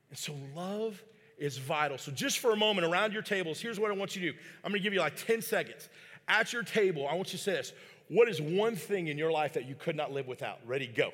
And 0.09 0.19
so 0.19 0.35
love 0.55 1.05
is 1.37 1.59
vital. 1.59 1.99
So, 1.99 2.13
just 2.13 2.39
for 2.39 2.53
a 2.53 2.57
moment 2.57 2.87
around 2.87 3.13
your 3.13 3.21
tables, 3.21 3.61
here's 3.61 3.79
what 3.79 3.91
I 3.91 3.95
want 3.95 4.17
you 4.17 4.23
to 4.23 4.33
do. 4.33 4.39
I'm 4.65 4.73
gonna 4.73 4.83
give 4.83 4.95
you 4.95 5.01
like 5.01 5.19
10 5.19 5.43
seconds. 5.43 5.91
At 6.29 6.55
your 6.55 6.63
table, 6.63 7.07
I 7.07 7.13
want 7.13 7.31
you 7.35 7.37
to 7.37 7.45
say 7.45 7.53
this 7.53 7.75
What 8.09 8.31
is 8.31 8.41
one 8.41 8.75
thing 8.75 9.09
in 9.09 9.19
your 9.19 9.31
life 9.31 9.53
that 9.53 9.69
you 9.69 9.75
could 9.75 9.97
not 9.97 10.13
live 10.13 10.27
without? 10.27 10.61
Ready, 10.67 10.87
go. 10.87 11.13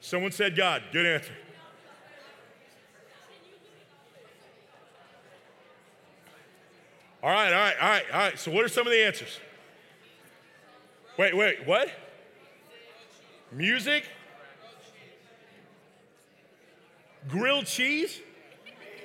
Someone 0.00 0.32
said 0.32 0.56
God. 0.56 0.82
Good 0.92 1.06
answer. 1.06 1.32
All 7.22 7.30
right, 7.30 7.52
all 7.52 7.58
right, 7.58 7.76
all 7.80 7.88
right, 7.88 8.04
all 8.12 8.20
right. 8.20 8.38
So, 8.38 8.52
what 8.52 8.64
are 8.64 8.68
some 8.68 8.86
of 8.86 8.92
the 8.92 9.04
answers? 9.04 9.40
Wait, 11.18 11.36
wait, 11.36 11.66
what? 11.66 11.90
Music? 13.50 14.04
Grilled 17.28 17.66
cheese? 17.66 18.20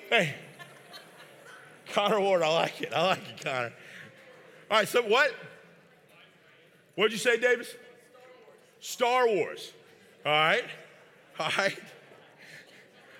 Hey, 0.09 0.35
Connor 1.93 2.19
Ward, 2.19 2.43
I 2.43 2.53
like 2.53 2.81
it. 2.81 2.93
I 2.93 3.07
like 3.07 3.27
it, 3.27 3.43
Connor. 3.43 3.73
All 4.69 4.77
right, 4.77 4.87
so 4.87 5.01
what? 5.01 5.33
What'd 6.95 7.13
you 7.13 7.17
say, 7.17 7.39
Davis? 7.39 7.73
Star 8.81 9.27
Wars. 9.27 9.73
All 10.25 10.31
right, 10.31 10.63
all 11.39 11.49
right. 11.57 11.79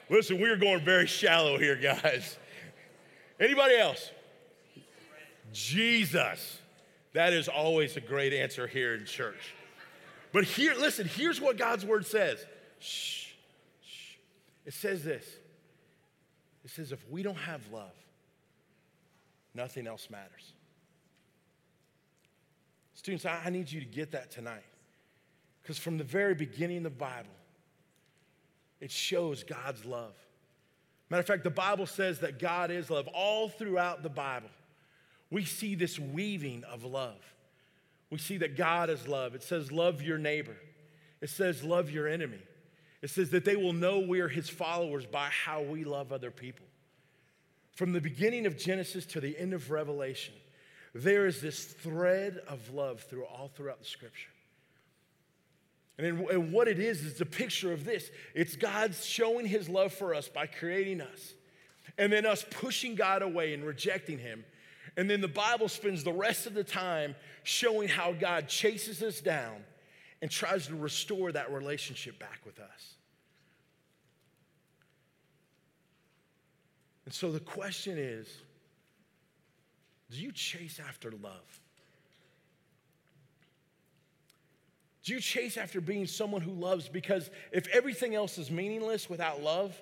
Listen, 0.10 0.40
we 0.40 0.50
are 0.50 0.58
going 0.58 0.84
very 0.84 1.08
shallow 1.08 1.58
here, 1.58 1.76
guys. 1.76 2.38
Anybody 3.40 3.78
else? 3.78 4.12
Jesus. 5.52 6.60
That 7.14 7.34
is 7.34 7.48
always 7.48 7.98
a 7.98 8.02
great 8.02 8.34
answer 8.34 8.68
here 8.68 8.94
in 8.94 9.06
church. 9.06 9.56
But 10.32 10.44
here, 10.44 10.76
listen, 10.76 11.08
here's 11.08 11.42
what 11.42 11.58
God's 11.58 11.86
word 11.86 12.06
says. 12.06 12.46
Shh, 12.80 13.32
shh. 13.86 14.16
It 14.66 14.74
says 14.74 15.04
this. 15.04 15.26
It 16.64 16.72
says, 16.72 16.92
if 16.92 17.04
we 17.10 17.24
don't 17.24 17.36
have 17.36 17.62
love, 17.72 17.96
nothing 19.54 19.88
else 19.88 20.10
matters. 20.10 20.54
Students, 22.94 23.26
I, 23.26 23.42
I 23.46 23.50
need 23.50 23.72
you 23.72 23.80
to 23.80 23.86
get 23.86 24.12
that 24.12 24.32
tonight. 24.32 24.64
Because 25.72 25.82
from 25.82 25.98
the 25.98 26.04
very 26.04 26.36
beginning 26.36 26.80
of 26.80 26.84
the 26.84 26.90
Bible, 26.90 27.32
it 28.82 28.92
shows 28.92 29.46
God's 29.46 29.86
love. 29.86 30.14
Matter 31.10 31.22
of 31.22 31.28
fact, 31.28 31.46
the 31.46 31.50
Bible 31.50 31.86
says 31.86 32.20
that 32.20 32.40
God 32.40 32.72
is 32.72 32.90
love. 32.90 33.08
All 33.14 33.48
throughout 33.48 34.04
the 34.04 34.10
Bible, 34.10 34.50
we 35.30 35.46
see 35.46 35.76
this 35.76 35.98
weaving 35.98 36.66
of 36.66 36.84
love. 36.84 37.22
We 38.10 38.18
see 38.18 38.36
that 38.40 38.58
God 38.58 38.90
is 38.90 39.08
love. 39.08 39.34
It 39.34 39.44
says, 39.44 39.72
Love 39.72 40.02
your 40.02 40.18
neighbor. 40.18 40.58
It 41.22 41.30
says, 41.30 41.64
Love 41.64 41.90
your 41.90 42.06
enemy. 42.06 42.42
It 43.02 43.10
says 43.10 43.30
that 43.30 43.46
they 43.46 43.56
will 43.56 43.72
know 43.72 44.00
we 44.00 44.20
are 44.20 44.28
his 44.28 44.50
followers 44.50 45.06
by 45.06 45.30
how 45.30 45.62
we 45.62 45.86
love 45.86 46.12
other 46.12 46.32
people. 46.32 46.66
From 47.78 47.94
the 47.94 48.02
beginning 48.02 48.46
of 48.46 48.58
Genesis 48.58 49.06
to 49.06 49.22
the 49.22 49.40
end 49.40 49.54
of 49.54 49.72
Revelation, 49.72 50.34
there 50.94 51.28
is 51.28 51.40
this 51.40 51.64
thread 51.64 52.42
of 52.50 52.74
love 52.74 53.04
through 53.04 53.24
all 53.24 53.48
throughout 53.48 53.80
the 53.80 53.86
scripture. 53.86 54.28
And, 56.02 56.28
and 56.30 56.52
what 56.52 56.68
it 56.68 56.80
is, 56.80 57.04
is 57.04 57.22
a 57.22 57.26
picture 57.26 57.72
of 57.72 57.86
this 57.86 58.10
it's 58.34 58.56
God 58.56 58.96
showing 58.96 59.46
his 59.46 59.70
love 59.70 59.94
for 59.94 60.16
us 60.16 60.28
by 60.28 60.48
creating 60.48 61.02
us, 61.02 61.34
and 61.98 62.12
then 62.12 62.26
us 62.26 62.46
pushing 62.50 62.96
God 62.96 63.22
away 63.22 63.54
and 63.54 63.64
rejecting 63.64 64.18
him. 64.18 64.44
And 64.98 65.10
then 65.10 65.22
the 65.22 65.28
Bible 65.28 65.70
spends 65.70 66.04
the 66.04 66.12
rest 66.12 66.48
of 66.48 66.54
the 66.54 66.64
time 66.64 67.16
showing 67.44 67.88
how 67.88 68.12
God 68.12 68.48
chases 68.48 69.02
us 69.02 69.22
down 69.22 69.64
and 70.22 70.30
tries 70.30 70.68
to 70.68 70.76
restore 70.76 71.32
that 71.32 71.52
relationship 71.52 72.20
back 72.20 72.42
with 72.46 72.60
us. 72.60 72.96
And 77.06 77.14
so 77.14 77.32
the 77.32 77.40
question 77.40 77.98
is 77.98 78.28
do 80.10 80.18
you 80.18 80.32
chase 80.32 80.80
after 80.86 81.12
love? 81.12 81.62
Do 85.04 85.14
you 85.14 85.20
chase 85.20 85.58
after 85.58 85.82
being 85.82 86.06
someone 86.06 86.42
who 86.42 86.52
loves? 86.52 86.88
Because 86.88 87.30
if 87.52 87.68
everything 87.70 88.14
else 88.14 88.38
is 88.38 88.52
meaningless 88.52 89.10
without 89.10 89.42
love, 89.42 89.76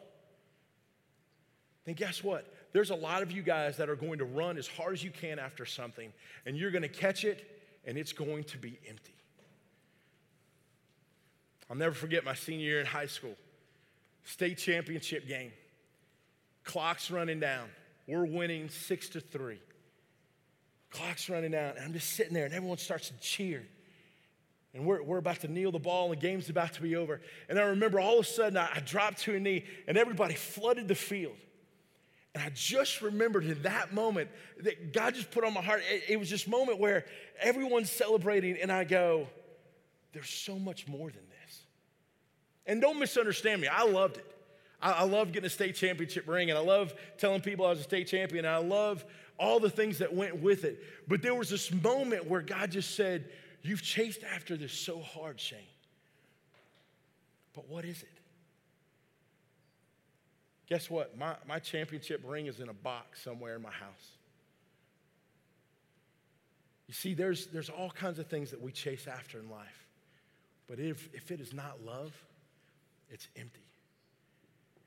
then 1.85 1.95
guess 1.95 2.23
what? 2.23 2.53
There's 2.71 2.91
a 2.91 2.95
lot 2.95 3.21
of 3.21 3.31
you 3.31 3.41
guys 3.41 3.77
that 3.77 3.89
are 3.89 3.95
going 3.95 4.19
to 4.19 4.25
run 4.25 4.57
as 4.57 4.67
hard 4.67 4.93
as 4.93 5.03
you 5.03 5.11
can 5.11 5.39
after 5.39 5.65
something, 5.65 6.13
and 6.45 6.55
you're 6.55 6.71
going 6.71 6.83
to 6.83 6.88
catch 6.88 7.25
it, 7.25 7.61
and 7.85 7.97
it's 7.97 8.13
going 8.13 8.43
to 8.45 8.57
be 8.57 8.79
empty. 8.88 9.15
I'll 11.69 11.75
never 11.75 11.93
forget 11.93 12.23
my 12.23 12.33
senior 12.33 12.65
year 12.65 12.79
in 12.79 12.85
high 12.85 13.07
school, 13.07 13.35
state 14.23 14.57
championship 14.57 15.27
game. 15.27 15.51
Clock's 16.63 17.11
running 17.11 17.39
down. 17.39 17.67
We're 18.07 18.25
winning 18.25 18.69
six 18.69 19.09
to 19.09 19.19
three. 19.19 19.59
Clock's 20.91 21.29
running 21.29 21.51
down, 21.51 21.75
and 21.75 21.85
I'm 21.85 21.93
just 21.93 22.11
sitting 22.11 22.33
there, 22.33 22.45
and 22.45 22.53
everyone 22.53 22.77
starts 22.77 23.09
to 23.09 23.17
cheer. 23.19 23.65
And 24.73 24.85
we're, 24.85 25.01
we're 25.01 25.17
about 25.17 25.39
to 25.41 25.47
kneel 25.47 25.71
the 25.71 25.79
ball, 25.79 26.11
and 26.11 26.21
the 26.21 26.21
game's 26.21 26.49
about 26.49 26.73
to 26.73 26.81
be 26.81 26.95
over. 26.95 27.21
And 27.47 27.57
I 27.57 27.63
remember 27.63 27.99
all 27.99 28.19
of 28.19 28.25
a 28.25 28.29
sudden 28.29 28.57
I, 28.57 28.69
I 28.75 28.79
dropped 28.81 29.19
to 29.21 29.35
a 29.35 29.39
knee, 29.39 29.65
and 29.88 29.97
everybody 29.97 30.35
flooded 30.35 30.88
the 30.88 30.95
field. 30.95 31.38
And 32.35 32.43
I 32.43 32.51
just 32.53 33.01
remembered 33.01 33.45
in 33.45 33.63
that 33.63 33.93
moment 33.93 34.29
that 34.61 34.93
God 34.93 35.15
just 35.15 35.31
put 35.31 35.43
on 35.43 35.53
my 35.53 35.61
heart. 35.61 35.81
It, 35.89 36.03
it 36.09 36.19
was 36.19 36.29
this 36.29 36.47
moment 36.47 36.79
where 36.79 37.05
everyone's 37.41 37.91
celebrating, 37.91 38.57
and 38.61 38.71
I 38.71 38.83
go, 38.83 39.27
There's 40.13 40.29
so 40.29 40.59
much 40.59 40.88
more 40.88 41.09
than 41.09 41.23
this. 41.43 41.63
And 42.67 42.79
don't 42.79 42.99
misunderstand 42.99 43.61
me, 43.61 43.67
I 43.67 43.83
loved 43.85 44.17
it. 44.17 44.35
I, 44.79 44.91
I 44.91 45.03
love 45.03 45.31
getting 45.31 45.47
a 45.47 45.49
state 45.49 45.75
championship 45.75 46.27
ring, 46.27 46.51
and 46.51 46.59
I 46.59 46.61
love 46.61 46.93
telling 47.17 47.41
people 47.41 47.65
I 47.65 47.71
was 47.71 47.79
a 47.79 47.83
state 47.83 48.07
champion, 48.07 48.45
and 48.45 48.53
I 48.53 48.59
love 48.59 49.03
all 49.39 49.59
the 49.59 49.69
things 49.69 49.97
that 49.97 50.13
went 50.13 50.39
with 50.39 50.63
it. 50.65 50.83
But 51.07 51.23
there 51.23 51.33
was 51.33 51.49
this 51.49 51.71
moment 51.71 52.27
where 52.27 52.41
God 52.41 52.71
just 52.71 52.95
said, 52.95 53.29
You've 53.62 53.82
chased 53.82 54.24
after 54.24 54.56
this 54.56 54.72
so 54.72 55.00
hard, 55.00 55.39
Shane. 55.39 55.60
But 57.54 57.68
what 57.68 57.86
is 57.86 58.01
it? 58.01 58.10
Guess 60.68 60.89
what? 60.89 61.18
My, 61.18 61.36
my 61.48 61.60
championship 61.60 62.22
ring 62.24 62.46
is 62.46 62.60
in 62.60 62.70
a 62.70 62.74
box 62.74 63.24
somewhere 63.24 63.56
in 63.56 63.62
my 63.62 63.72
house. 63.72 64.12
You 66.88 66.94
see, 66.94 67.13
there's, 67.13 67.48
there's 67.48 67.70
all 67.70 67.89
kinds 67.89 68.20
of 68.20 68.28
things 68.28 68.51
that 68.51 68.62
we 68.62 68.72
chase 68.72 69.08
after 69.08 69.39
in 69.39 69.50
life. 69.50 69.88
But 70.68 70.80
if, 70.80 71.10
if 71.13 71.32
it 71.32 71.42
is 71.42 71.54
not 71.54 71.84
love, 71.86 72.13
it's 73.10 73.28
empty. 73.36 73.66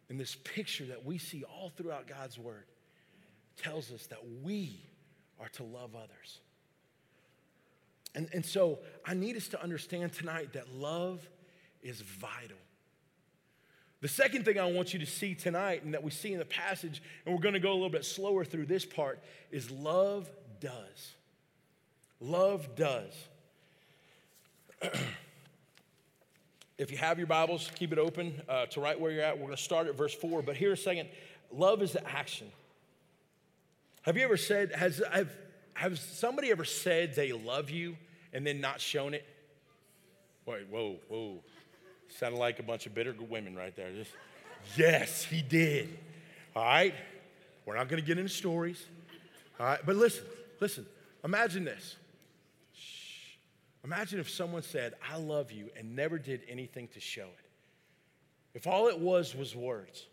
And 0.08 0.18
this 0.18 0.36
picture 0.36 0.84
that 0.86 1.04
we 1.04 1.18
see 1.18 1.44
all 1.44 1.70
throughout 1.76 2.06
God's 2.06 2.38
word 2.38 2.64
tells 3.56 3.90
us 3.92 4.06
that 4.06 4.20
we 4.42 4.80
are 5.40 5.48
to 5.50 5.64
love 5.64 5.94
others. 5.94 6.38
And, 8.14 8.28
and 8.32 8.44
so 8.44 8.78
I 9.04 9.14
need 9.14 9.36
us 9.36 9.48
to 9.48 9.62
understand 9.62 10.12
tonight 10.12 10.52
that 10.52 10.74
love 10.74 11.26
is 11.82 12.00
vital. 12.00 12.58
The 14.00 14.08
second 14.08 14.44
thing 14.44 14.58
I 14.58 14.66
want 14.66 14.92
you 14.92 14.98
to 14.98 15.06
see 15.06 15.34
tonight 15.34 15.84
and 15.84 15.94
that 15.94 16.02
we 16.02 16.10
see 16.10 16.32
in 16.32 16.38
the 16.40 16.44
passage, 16.44 17.00
and 17.24 17.34
we're 17.34 17.40
going 17.40 17.54
to 17.54 17.60
go 17.60 17.70
a 17.70 17.74
little 17.74 17.88
bit 17.88 18.04
slower 18.04 18.44
through 18.44 18.66
this 18.66 18.84
part, 18.84 19.20
is 19.50 19.70
love 19.70 20.28
does. 20.60 21.12
Love 22.20 22.74
does. 22.74 23.12
if 26.78 26.90
you 26.90 26.98
have 26.98 27.18
your 27.18 27.28
Bibles, 27.28 27.70
keep 27.76 27.92
it 27.92 27.98
open 27.98 28.42
uh, 28.48 28.66
to 28.66 28.80
right 28.80 28.98
where 28.98 29.12
you're 29.12 29.22
at. 29.22 29.38
We're 29.38 29.46
going 29.46 29.56
to 29.56 29.62
start 29.62 29.86
at 29.86 29.96
verse 29.96 30.14
4, 30.14 30.42
but 30.42 30.56
here 30.56 30.72
a 30.72 30.76
second. 30.76 31.08
Love 31.52 31.80
is 31.80 31.92
the 31.92 32.04
action. 32.08 32.48
Have 34.02 34.16
you 34.16 34.24
ever 34.24 34.36
said, 34.36 34.72
has, 34.72 35.00
have, 35.12 35.30
have 35.74 35.98
somebody 35.98 36.50
ever 36.50 36.64
said 36.64 37.14
they 37.14 37.32
love 37.32 37.70
you 37.70 37.96
and 38.32 38.46
then 38.46 38.60
not 38.60 38.80
shown 38.80 39.14
it? 39.14 39.24
Wait, 40.46 40.66
whoa, 40.70 40.96
whoa. 41.08 41.38
Sounded 42.18 42.38
like 42.38 42.58
a 42.58 42.62
bunch 42.62 42.86
of 42.86 42.94
bitter 42.94 43.14
women 43.28 43.54
right 43.54 43.74
there. 43.74 43.90
Just, 43.92 44.10
yes, 44.76 45.24
he 45.24 45.40
did. 45.40 45.88
All 46.54 46.64
right? 46.64 46.94
We're 47.64 47.76
not 47.76 47.88
going 47.88 48.02
to 48.02 48.06
get 48.06 48.18
into 48.18 48.32
stories. 48.32 48.84
All 49.58 49.66
right? 49.66 49.80
But 49.84 49.96
listen, 49.96 50.24
listen. 50.60 50.86
Imagine 51.24 51.64
this. 51.64 51.96
Shh. 52.74 53.36
Imagine 53.84 54.20
if 54.20 54.28
someone 54.28 54.62
said, 54.62 54.94
I 55.10 55.16
love 55.16 55.52
you, 55.52 55.70
and 55.78 55.94
never 55.94 56.18
did 56.18 56.42
anything 56.48 56.88
to 56.88 57.00
show 57.00 57.22
it. 57.22 57.46
If 58.54 58.66
all 58.66 58.88
it 58.88 58.98
was 58.98 59.34
was 59.34 59.56
words. 59.56 60.06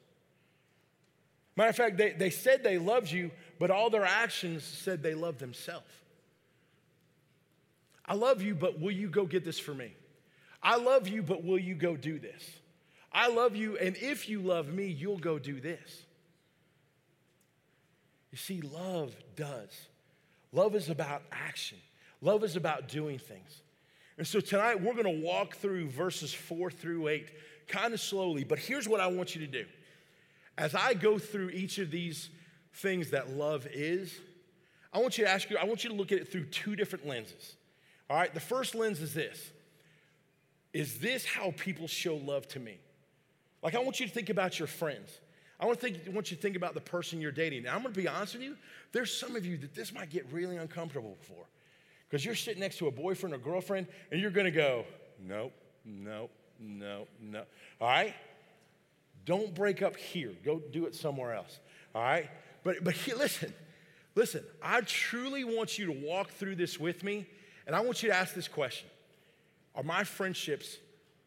Matter 1.59 1.71
of 1.71 1.75
fact, 1.75 1.97
they, 1.97 2.11
they 2.11 2.29
said 2.29 2.63
they 2.63 2.77
loved 2.77 3.11
you, 3.11 3.31
but 3.59 3.69
all 3.69 3.89
their 3.89 4.05
actions 4.05 4.63
said 4.63 5.03
they 5.03 5.13
loved 5.13 5.39
themselves. 5.39 5.91
I 8.05 8.13
love 8.13 8.41
you, 8.41 8.55
but 8.55 8.79
will 8.79 8.93
you 8.93 9.09
go 9.09 9.25
get 9.25 9.43
this 9.43 9.59
for 9.59 9.73
me? 9.73 9.93
I 10.63 10.77
love 10.77 11.09
you, 11.09 11.21
but 11.21 11.43
will 11.43 11.59
you 11.59 11.75
go 11.75 11.97
do 11.97 12.17
this? 12.17 12.49
I 13.11 13.27
love 13.27 13.57
you, 13.57 13.77
and 13.77 13.97
if 13.97 14.29
you 14.29 14.39
love 14.39 14.73
me, 14.73 14.85
you'll 14.85 15.17
go 15.17 15.37
do 15.37 15.59
this. 15.59 16.05
You 18.31 18.37
see, 18.37 18.61
love 18.61 19.13
does. 19.35 19.89
Love 20.53 20.75
is 20.75 20.89
about 20.89 21.23
action, 21.29 21.79
love 22.21 22.45
is 22.45 22.55
about 22.55 22.87
doing 22.87 23.19
things. 23.19 23.63
And 24.17 24.25
so 24.25 24.39
tonight 24.39 24.81
we're 24.81 24.93
going 24.93 25.03
to 25.03 25.25
walk 25.25 25.57
through 25.57 25.89
verses 25.89 26.33
four 26.33 26.71
through 26.71 27.09
eight 27.09 27.31
kind 27.67 27.93
of 27.93 27.99
slowly, 27.99 28.45
but 28.45 28.59
here's 28.59 28.87
what 28.87 29.01
I 29.01 29.07
want 29.07 29.35
you 29.35 29.41
to 29.41 29.51
do. 29.51 29.65
As 30.59 30.75
I 30.75 30.93
go 30.93 31.17
through 31.17 31.51
each 31.51 31.77
of 31.77 31.89
these 31.89 32.29
things 32.73 33.11
that 33.11 33.29
love 33.29 33.65
is, 33.71 34.13
I 34.91 34.99
want 34.99 35.17
you 35.17 35.23
to 35.23 35.29
ask 35.31 35.49
you, 35.49 35.57
I 35.57 35.63
want 35.63 35.85
you 35.85 35.89
to 35.89 35.95
look 35.95 36.11
at 36.11 36.19
it 36.19 36.29
through 36.29 36.45
two 36.47 36.75
different 36.75 37.07
lenses. 37.07 37.55
All 38.09 38.17
right, 38.17 38.33
the 38.33 38.41
first 38.41 38.75
lens 38.75 38.99
is 39.01 39.13
this 39.13 39.51
is 40.73 40.99
this 40.99 41.25
how 41.25 41.53
people 41.57 41.87
show 41.87 42.17
love 42.17 42.47
to 42.49 42.59
me? 42.59 42.77
Like, 43.63 43.73
I 43.73 43.79
want 43.79 43.99
you 43.99 44.05
to 44.05 44.11
think 44.11 44.29
about 44.29 44.59
your 44.59 44.67
friends. 44.67 45.19
I 45.59 45.65
want, 45.65 45.79
to 45.79 45.87
think, 45.87 46.07
I 46.07 46.11
want 46.11 46.29
you 46.29 46.37
to 46.37 46.41
think 46.41 46.55
about 46.55 46.73
the 46.73 46.81
person 46.81 47.19
you're 47.19 47.31
dating. 47.31 47.63
Now, 47.63 47.75
I'm 47.75 47.81
to 47.93 48.01
be 48.01 48.07
honest 48.07 48.33
with 48.33 48.43
you. 48.43 48.55
There's 48.91 49.15
some 49.17 49.35
of 49.35 49.45
you 49.45 49.57
that 49.57 49.73
this 49.73 49.93
might 49.93 50.09
get 50.09 50.25
really 50.31 50.57
uncomfortable 50.57 51.17
for 51.21 51.47
because 52.07 52.23
you're 52.23 52.35
sitting 52.35 52.59
next 52.59 52.77
to 52.79 52.87
a 52.87 52.91
boyfriend 52.91 53.33
or 53.33 53.39
girlfriend 53.39 53.87
and 54.11 54.21
you're 54.21 54.31
to 54.45 54.51
go, 54.51 54.85
nope, 55.19 55.53
nope, 55.85 56.31
nope, 56.59 57.07
nope. 57.21 57.47
All 57.81 57.87
right? 57.87 58.13
Don't 59.29 59.53
break 59.53 59.83
up 59.83 59.95
here. 59.95 60.31
Go 60.43 60.59
do 60.71 60.87
it 60.87 60.95
somewhere 60.95 61.35
else. 61.35 61.59
All 61.93 62.01
right? 62.01 62.27
But, 62.63 62.83
but 62.83 62.95
here, 62.95 63.15
listen, 63.15 63.53
listen, 64.15 64.43
I 64.59 64.81
truly 64.81 65.43
want 65.43 65.77
you 65.77 65.85
to 65.85 65.91
walk 65.91 66.31
through 66.31 66.55
this 66.55 66.79
with 66.79 67.03
me, 67.03 67.27
and 67.67 67.75
I 67.75 67.81
want 67.81 68.01
you 68.01 68.09
to 68.09 68.15
ask 68.15 68.33
this 68.33 68.47
question 68.47 68.89
are 69.75 69.83
my 69.83 70.03
friendships 70.03 70.77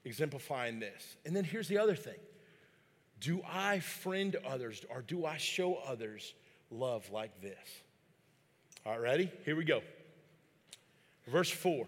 exemplifying 0.04 0.80
this? 0.80 1.14
And 1.24 1.36
then 1.36 1.44
here's 1.44 1.68
the 1.68 1.78
other 1.78 1.94
thing 1.94 2.18
Do 3.20 3.40
I 3.48 3.78
friend 3.78 4.34
others 4.44 4.84
or 4.90 5.02
do 5.02 5.24
I 5.24 5.36
show 5.36 5.76
others 5.86 6.34
love 6.72 7.08
like 7.12 7.40
this? 7.40 7.54
All 8.84 8.94
right, 8.94 9.00
ready? 9.00 9.32
Here 9.44 9.54
we 9.54 9.64
go. 9.64 9.80
Verse 11.28 11.50
4 11.50 11.86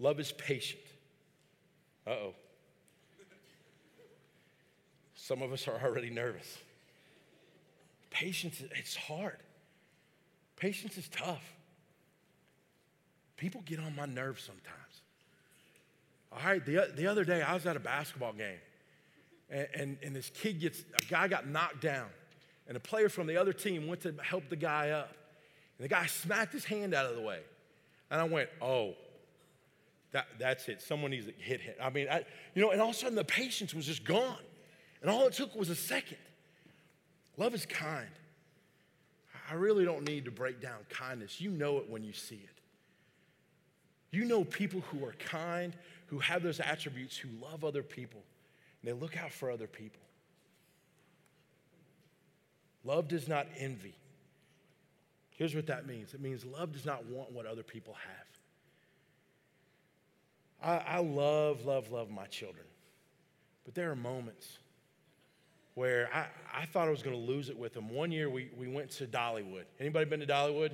Love 0.00 0.18
is 0.18 0.32
patient. 0.32 0.82
Uh 2.04 2.10
oh. 2.10 2.34
Some 5.32 5.40
of 5.40 5.50
us 5.50 5.66
are 5.66 5.80
already 5.82 6.10
nervous. 6.10 6.58
Patience, 8.10 8.62
it's 8.76 8.94
hard. 8.94 9.38
Patience 10.56 10.98
is 10.98 11.08
tough. 11.08 11.54
People 13.38 13.62
get 13.64 13.78
on 13.78 13.96
my 13.96 14.04
nerves 14.04 14.42
sometimes. 14.42 15.00
All 16.30 16.38
right, 16.44 16.62
the, 16.62 16.92
the 16.94 17.06
other 17.06 17.24
day 17.24 17.40
I 17.40 17.54
was 17.54 17.64
at 17.64 17.76
a 17.76 17.80
basketball 17.80 18.34
game, 18.34 18.58
and, 19.48 19.68
and, 19.74 19.98
and 20.02 20.14
this 20.14 20.30
kid 20.34 20.60
gets, 20.60 20.84
a 20.98 21.04
guy 21.06 21.28
got 21.28 21.48
knocked 21.48 21.80
down, 21.80 22.08
and 22.68 22.76
a 22.76 22.80
player 22.80 23.08
from 23.08 23.26
the 23.26 23.38
other 23.38 23.54
team 23.54 23.86
went 23.86 24.02
to 24.02 24.14
help 24.22 24.50
the 24.50 24.56
guy 24.56 24.90
up. 24.90 25.14
And 25.78 25.84
the 25.86 25.88
guy 25.88 26.04
smacked 26.04 26.52
his 26.52 26.66
hand 26.66 26.92
out 26.92 27.06
of 27.06 27.16
the 27.16 27.22
way. 27.22 27.40
And 28.10 28.20
I 28.20 28.24
went, 28.24 28.50
oh, 28.60 28.92
that, 30.10 30.26
that's 30.38 30.68
it. 30.68 30.82
Someone 30.82 31.10
needs 31.10 31.24
to 31.24 31.32
hit 31.38 31.62
him. 31.62 31.72
I 31.80 31.88
mean, 31.88 32.06
I, 32.10 32.26
you 32.54 32.60
know, 32.60 32.70
and 32.70 32.82
all 32.82 32.90
of 32.90 32.96
a 32.96 32.98
sudden 32.98 33.16
the 33.16 33.24
patience 33.24 33.72
was 33.72 33.86
just 33.86 34.04
gone. 34.04 34.36
And 35.02 35.10
all 35.10 35.26
it 35.26 35.34
took 35.34 35.54
was 35.54 35.68
a 35.68 35.74
second. 35.74 36.18
Love 37.36 37.54
is 37.54 37.66
kind. 37.66 38.08
I 39.50 39.54
really 39.54 39.84
don't 39.84 40.06
need 40.06 40.24
to 40.26 40.30
break 40.30 40.62
down 40.62 40.78
kindness. 40.88 41.40
You 41.40 41.50
know 41.50 41.78
it 41.78 41.90
when 41.90 42.04
you 42.04 42.12
see 42.12 42.36
it. 42.36 42.58
You 44.10 44.24
know 44.24 44.44
people 44.44 44.80
who 44.92 45.04
are 45.04 45.14
kind, 45.18 45.74
who 46.06 46.18
have 46.20 46.42
those 46.42 46.60
attributes, 46.60 47.16
who 47.16 47.28
love 47.42 47.64
other 47.64 47.82
people, 47.82 48.22
and 48.80 48.88
they 48.88 48.98
look 48.98 49.16
out 49.16 49.32
for 49.32 49.50
other 49.50 49.66
people. 49.66 50.00
Love 52.84 53.08
does 53.08 53.28
not 53.28 53.46
envy. 53.58 53.94
Here's 55.30 55.54
what 55.54 55.66
that 55.66 55.86
means 55.86 56.14
it 56.14 56.20
means 56.20 56.44
love 56.44 56.72
does 56.72 56.86
not 56.86 57.06
want 57.06 57.32
what 57.32 57.46
other 57.46 57.62
people 57.62 57.94
have. 60.60 60.82
I, 60.86 60.96
I 60.96 60.98
love, 61.00 61.64
love, 61.64 61.90
love 61.90 62.10
my 62.10 62.26
children. 62.26 62.66
But 63.64 63.74
there 63.74 63.90
are 63.90 63.96
moments 63.96 64.58
where 65.74 66.08
I, 66.12 66.26
I 66.62 66.66
thought 66.66 66.88
I 66.88 66.90
was 66.90 67.02
going 67.02 67.16
to 67.16 67.22
lose 67.22 67.48
it 67.48 67.58
with 67.58 67.74
them. 67.74 67.88
One 67.88 68.12
year 68.12 68.28
we, 68.28 68.50
we 68.58 68.68
went 68.68 68.90
to 68.92 69.06
Dollywood. 69.06 69.64
Anybody 69.80 70.04
been 70.04 70.20
to 70.20 70.26
Dollywood? 70.26 70.72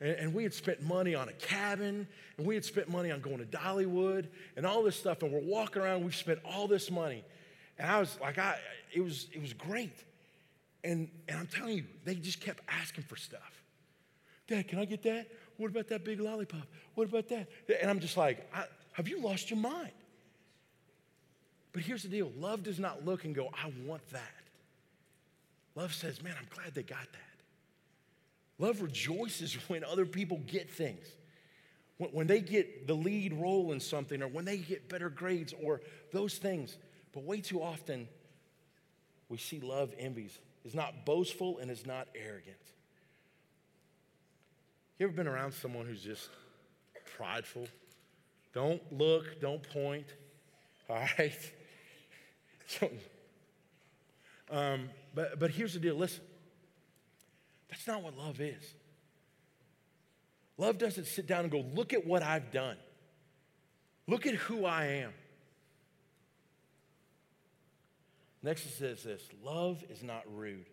And, 0.00 0.10
and, 0.10 0.34
we 0.34 0.42
had 0.42 0.54
spent 0.54 0.82
money 0.82 1.14
on 1.14 1.28
a 1.28 1.32
cabin, 1.32 2.06
and 2.36 2.46
we 2.46 2.54
had 2.54 2.64
spent 2.64 2.88
money 2.88 3.10
on 3.10 3.20
going 3.20 3.38
to 3.38 3.44
Dollywood 3.44 4.26
and 4.56 4.64
all 4.64 4.82
this 4.82 4.96
stuff. 4.96 5.22
And 5.22 5.32
we're 5.32 5.40
walking 5.40 5.82
around, 5.82 6.04
we've 6.04 6.14
spent 6.14 6.40
all 6.44 6.68
this 6.68 6.90
money. 6.90 7.24
And 7.78 7.90
I 7.90 7.98
was 8.00 8.18
like, 8.20 8.38
I, 8.38 8.58
it 8.92 9.00
was, 9.00 9.28
it 9.32 9.40
was 9.40 9.52
great. 9.52 10.04
And, 10.84 11.08
and 11.28 11.38
I'm 11.38 11.46
telling 11.46 11.76
you, 11.78 11.84
they 12.04 12.14
just 12.14 12.40
kept 12.40 12.62
asking 12.68 13.04
for 13.04 13.16
stuff. 13.16 13.62
Dad, 14.46 14.68
can 14.68 14.78
I 14.78 14.84
get 14.84 15.02
that? 15.02 15.28
What 15.56 15.70
about 15.70 15.88
that 15.88 16.04
big 16.04 16.20
lollipop? 16.20 16.66
What 16.94 17.08
about 17.08 17.28
that? 17.28 17.48
And 17.80 17.90
I'm 17.90 18.00
just 18.00 18.16
like, 18.16 18.50
have 18.92 19.08
you 19.08 19.20
lost 19.20 19.50
your 19.50 19.58
mind? 19.58 19.90
But 21.72 21.82
here's 21.82 22.02
the 22.02 22.08
deal 22.08 22.32
love 22.38 22.62
does 22.62 22.78
not 22.78 23.04
look 23.04 23.24
and 23.24 23.34
go, 23.34 23.50
I 23.52 23.72
want 23.86 24.06
that. 24.10 24.22
Love 25.74 25.94
says, 25.94 26.22
man, 26.22 26.34
I'm 26.38 26.48
glad 26.54 26.74
they 26.74 26.82
got 26.82 27.06
that. 27.12 27.28
Love 28.58 28.82
rejoices 28.82 29.54
when 29.68 29.84
other 29.84 30.06
people 30.06 30.40
get 30.46 30.70
things. 30.70 31.06
When 31.98 32.28
they 32.28 32.40
get 32.40 32.86
the 32.86 32.94
lead 32.94 33.32
role 33.32 33.72
in 33.72 33.80
something 33.80 34.22
or 34.22 34.28
when 34.28 34.44
they 34.44 34.58
get 34.58 34.88
better 34.88 35.10
grades 35.10 35.52
or 35.62 35.80
those 36.12 36.38
things. 36.38 36.78
But 37.12 37.24
way 37.24 37.40
too 37.40 37.60
often, 37.60 38.06
we 39.28 39.36
see 39.36 39.58
love 39.58 39.92
envies. 39.98 40.38
Is 40.64 40.74
not 40.74 41.04
boastful 41.04 41.58
and 41.58 41.70
is 41.70 41.86
not 41.86 42.08
arrogant. 42.14 42.56
You 44.98 45.06
ever 45.06 45.14
been 45.14 45.28
around 45.28 45.52
someone 45.52 45.86
who's 45.86 46.02
just 46.02 46.28
prideful? 47.16 47.66
Don't 48.52 48.82
look, 48.92 49.40
don't 49.40 49.62
point, 49.62 50.06
all 50.88 51.04
right? 51.18 51.52
So, 52.68 52.90
um, 54.50 54.90
but, 55.14 55.38
but 55.40 55.50
here's 55.50 55.72
the 55.72 55.80
deal 55.80 55.94
listen, 55.94 56.22
that's 57.70 57.86
not 57.86 58.02
what 58.02 58.16
love 58.16 58.40
is. 58.40 58.74
Love 60.58 60.76
doesn't 60.76 61.06
sit 61.06 61.26
down 61.26 61.40
and 61.40 61.50
go, 61.50 61.64
look 61.74 61.92
at 61.94 62.06
what 62.06 62.22
I've 62.22 62.50
done. 62.52 62.76
Look 64.06 64.26
at 64.26 64.34
who 64.34 64.64
I 64.64 64.84
am. 64.86 65.12
Next 68.42 68.66
it 68.66 68.72
says 68.72 69.02
this 69.02 69.22
love 69.42 69.82
is 69.90 70.02
not 70.02 70.22
rude. 70.34 70.66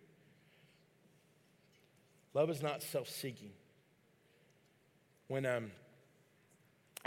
Love 2.34 2.50
is 2.50 2.62
not 2.62 2.82
self 2.82 3.08
seeking. 3.08 3.50
When 5.28 5.46
um, 5.46 5.70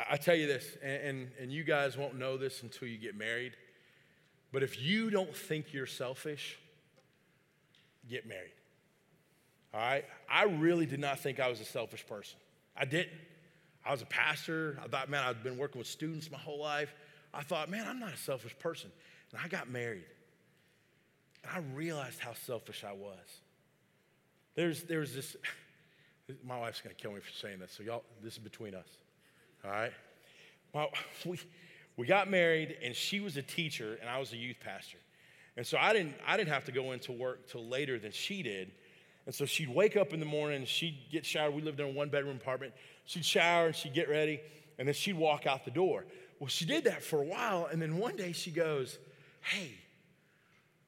I, 0.09 0.17
tell 0.17 0.35
you 0.35 0.47
this, 0.47 0.65
and, 0.83 1.01
and, 1.01 1.31
and 1.39 1.53
you 1.53 1.63
guys 1.63 1.97
won't 1.97 2.15
know 2.17 2.37
this 2.37 2.63
until 2.63 2.87
you 2.87 2.97
get 2.97 3.15
married, 3.15 3.53
but 4.51 4.63
if 4.63 4.81
you 4.81 5.09
don't 5.09 5.35
think 5.35 5.73
you're 5.73 5.85
selfish, 5.85 6.57
get 8.09 8.27
married. 8.27 8.51
All 9.73 9.79
right? 9.79 10.05
I 10.29 10.43
really 10.43 10.85
did 10.85 10.99
not 10.99 11.19
think 11.19 11.39
I 11.39 11.49
was 11.49 11.59
a 11.59 11.65
selfish 11.65 12.05
person. 12.07 12.39
I 12.75 12.85
didn't. 12.85 13.13
I 13.85 13.91
was 13.91 14.01
a 14.01 14.07
pastor. 14.07 14.79
I 14.83 14.87
thought, 14.87 15.09
man, 15.09 15.23
I've 15.23 15.43
been 15.43 15.57
working 15.57 15.79
with 15.79 15.87
students 15.87 16.31
my 16.31 16.37
whole 16.37 16.59
life. 16.59 16.93
I 17.33 17.43
thought, 17.43 17.69
man, 17.69 17.85
I'm 17.87 17.99
not 17.99 18.13
a 18.13 18.17
selfish 18.17 18.57
person. 18.59 18.91
And 19.31 19.41
I 19.43 19.47
got 19.47 19.69
married. 19.69 20.05
And 21.43 21.51
I 21.53 21.75
realized 21.75 22.19
how 22.19 22.33
selfish 22.33 22.83
I 22.83 22.93
was. 22.93 23.41
There's, 24.55 24.83
there's 24.83 25.13
this, 25.13 25.37
my 26.43 26.59
wife's 26.59 26.81
gonna 26.81 26.95
kill 26.95 27.11
me 27.11 27.19
for 27.19 27.31
saying 27.31 27.59
this, 27.59 27.71
so 27.71 27.83
y'all, 27.83 28.03
this 28.21 28.33
is 28.33 28.39
between 28.39 28.75
us, 28.75 28.87
all 29.63 29.71
right? 29.71 29.93
Well, 30.73 30.89
we, 31.25 31.39
we 31.99 32.07
got 32.07 32.29
married, 32.29 32.77
and 32.81 32.95
she 32.95 33.19
was 33.19 33.35
a 33.35 33.41
teacher, 33.41 33.97
and 33.99 34.09
I 34.09 34.19
was 34.19 34.31
a 34.31 34.37
youth 34.37 34.55
pastor. 34.61 34.99
And 35.57 35.67
so 35.67 35.77
I 35.77 35.91
didn't, 35.91 36.15
I 36.25 36.37
didn't 36.37 36.53
have 36.53 36.63
to 36.65 36.71
go 36.71 36.93
into 36.93 37.11
work 37.11 37.49
till 37.49 37.67
later 37.67 37.99
than 37.99 38.13
she 38.13 38.41
did. 38.41 38.71
And 39.25 39.35
so 39.35 39.45
she'd 39.45 39.67
wake 39.67 39.97
up 39.97 40.13
in 40.13 40.21
the 40.21 40.25
morning, 40.25 40.63
she'd 40.63 40.97
get 41.11 41.25
showered. 41.25 41.53
We 41.53 41.61
lived 41.61 41.81
in 41.81 41.87
a 41.87 41.91
one 41.91 42.07
bedroom 42.07 42.37
apartment. 42.37 42.71
She'd 43.03 43.25
shower 43.25 43.67
and 43.67 43.75
she'd 43.75 43.93
get 43.93 44.07
ready, 44.07 44.39
and 44.77 44.87
then 44.87 44.95
she'd 44.95 45.17
walk 45.17 45.45
out 45.45 45.65
the 45.65 45.71
door. 45.71 46.05
Well, 46.39 46.47
she 46.47 46.63
did 46.63 46.85
that 46.85 47.03
for 47.03 47.19
a 47.21 47.25
while, 47.25 47.67
and 47.69 47.81
then 47.81 47.97
one 47.97 48.15
day 48.15 48.31
she 48.31 48.51
goes, 48.51 48.97
Hey, 49.41 49.73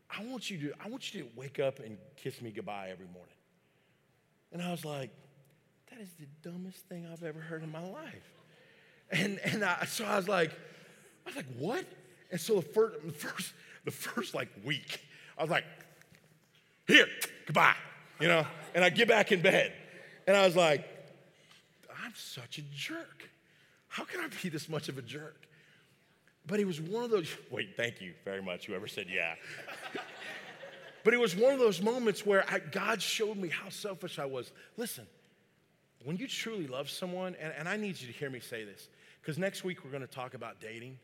I 0.10 0.24
want 0.24 0.50
you 0.50 0.70
to, 0.70 0.74
I 0.82 0.88
want 0.88 1.14
you 1.14 1.24
to 1.24 1.28
wake 1.36 1.60
up 1.60 1.80
and 1.80 1.98
kiss 2.16 2.42
me 2.42 2.52
goodbye 2.52 2.88
every 2.90 3.08
morning. 3.08 3.36
And 4.54 4.62
I 4.62 4.72
was 4.72 4.86
like, 4.86 5.10
that 5.90 6.00
is 6.00 6.10
the 6.18 6.28
dumbest 6.50 6.88
thing 6.88 7.06
I've 7.12 7.24
ever 7.24 7.42
heard 7.42 7.64
in 7.64 7.72
my 7.72 7.86
life. 7.86 8.32
And, 9.12 9.40
and 9.44 9.66
I, 9.66 9.84
so 9.84 10.06
I 10.06 10.16
was 10.16 10.30
like, 10.30 10.52
I 11.26 11.30
was 11.30 11.36
like, 11.36 11.46
what? 11.58 11.86
And 12.32 12.40
so 12.40 12.56
the 12.56 12.62
first, 12.62 13.06
the 13.06 13.12
first, 13.12 13.54
the 13.86 13.92
first 13.92 14.34
like 14.34 14.50
week, 14.64 15.02
I 15.38 15.44
was 15.44 15.52
like, 15.52 15.66
here, 16.88 17.08
goodbye, 17.46 17.76
you 18.20 18.28
know? 18.28 18.46
And 18.74 18.84
I 18.84 18.90
get 18.90 19.08
back 19.08 19.32
in 19.32 19.42
bed. 19.42 19.74
And 20.28 20.36
I 20.36 20.46
was 20.46 20.56
like, 20.56 20.88
I'm 22.04 22.14
such 22.16 22.58
a 22.58 22.62
jerk. 22.74 23.30
How 23.88 24.04
can 24.04 24.22
I 24.22 24.28
be 24.42 24.50
this 24.50 24.70
much 24.70 24.90
of 24.90 24.98
a 24.98 25.02
jerk? 25.02 25.48
But 26.48 26.60
it 26.60 26.66
was 26.66 26.82
one 26.82 27.04
of 27.04 27.12
those, 27.12 27.30
wait, 27.50 27.76
thank 27.78 28.02
you 28.02 28.14
very 28.26 28.42
much, 28.42 28.66
whoever 28.66 28.88
said 28.88 29.08
yeah. 29.14 29.36
but 31.04 31.14
it 31.14 31.20
was 31.20 31.36
one 31.36 31.54
of 31.54 31.60
those 31.60 31.82
moments 31.82 32.26
where 32.26 32.46
I, 32.50 32.60
God 32.60 33.02
showed 33.02 33.38
me 33.38 33.50
how 33.50 33.70
selfish 33.70 34.18
I 34.18 34.26
was. 34.26 34.52
Listen, 34.78 35.06
when 36.04 36.18
you 36.18 36.28
truly 36.28 36.68
love 36.68 36.90
someone, 36.90 37.36
and, 37.40 37.54
and 37.58 37.70
I 37.70 37.78
need 37.78 38.00
you 38.00 38.08
to 38.08 38.14
hear 38.14 38.30
me 38.30 38.40
say 38.40 38.64
this, 38.64 38.90
because 39.22 39.38
next 39.38 39.64
week 39.64 39.84
we're 39.84 39.92
going 39.92 40.02
to 40.02 40.08
talk 40.08 40.34
about 40.34 40.60
dating. 40.60 40.98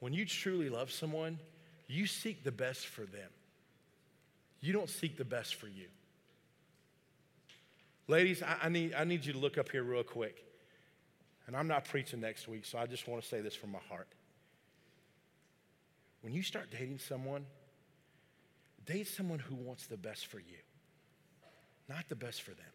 When 0.00 0.12
you 0.12 0.24
truly 0.24 0.68
love 0.68 0.90
someone, 0.92 1.38
you 1.88 2.06
seek 2.06 2.44
the 2.44 2.52
best 2.52 2.86
for 2.86 3.02
them. 3.02 3.30
You 4.60 4.72
don't 4.72 4.90
seek 4.90 5.16
the 5.16 5.24
best 5.24 5.54
for 5.54 5.68
you. 5.68 5.86
Ladies, 8.08 8.42
I, 8.42 8.56
I, 8.64 8.68
need, 8.68 8.94
I 8.94 9.04
need 9.04 9.24
you 9.24 9.32
to 9.32 9.38
look 9.38 9.58
up 9.58 9.70
here 9.70 9.82
real 9.82 10.02
quick. 10.02 10.44
And 11.46 11.56
I'm 11.56 11.68
not 11.68 11.84
preaching 11.84 12.20
next 12.20 12.48
week, 12.48 12.64
so 12.64 12.78
I 12.78 12.86
just 12.86 13.06
want 13.06 13.22
to 13.22 13.28
say 13.28 13.40
this 13.40 13.54
from 13.54 13.70
my 13.70 13.78
heart. 13.88 14.08
When 16.22 16.32
you 16.32 16.42
start 16.42 16.70
dating 16.70 16.98
someone, 16.98 17.46
date 18.84 19.06
someone 19.06 19.38
who 19.38 19.54
wants 19.54 19.86
the 19.86 19.96
best 19.96 20.26
for 20.26 20.38
you, 20.38 20.58
not 21.88 22.04
the 22.08 22.16
best 22.16 22.42
for 22.42 22.50
them. 22.50 22.66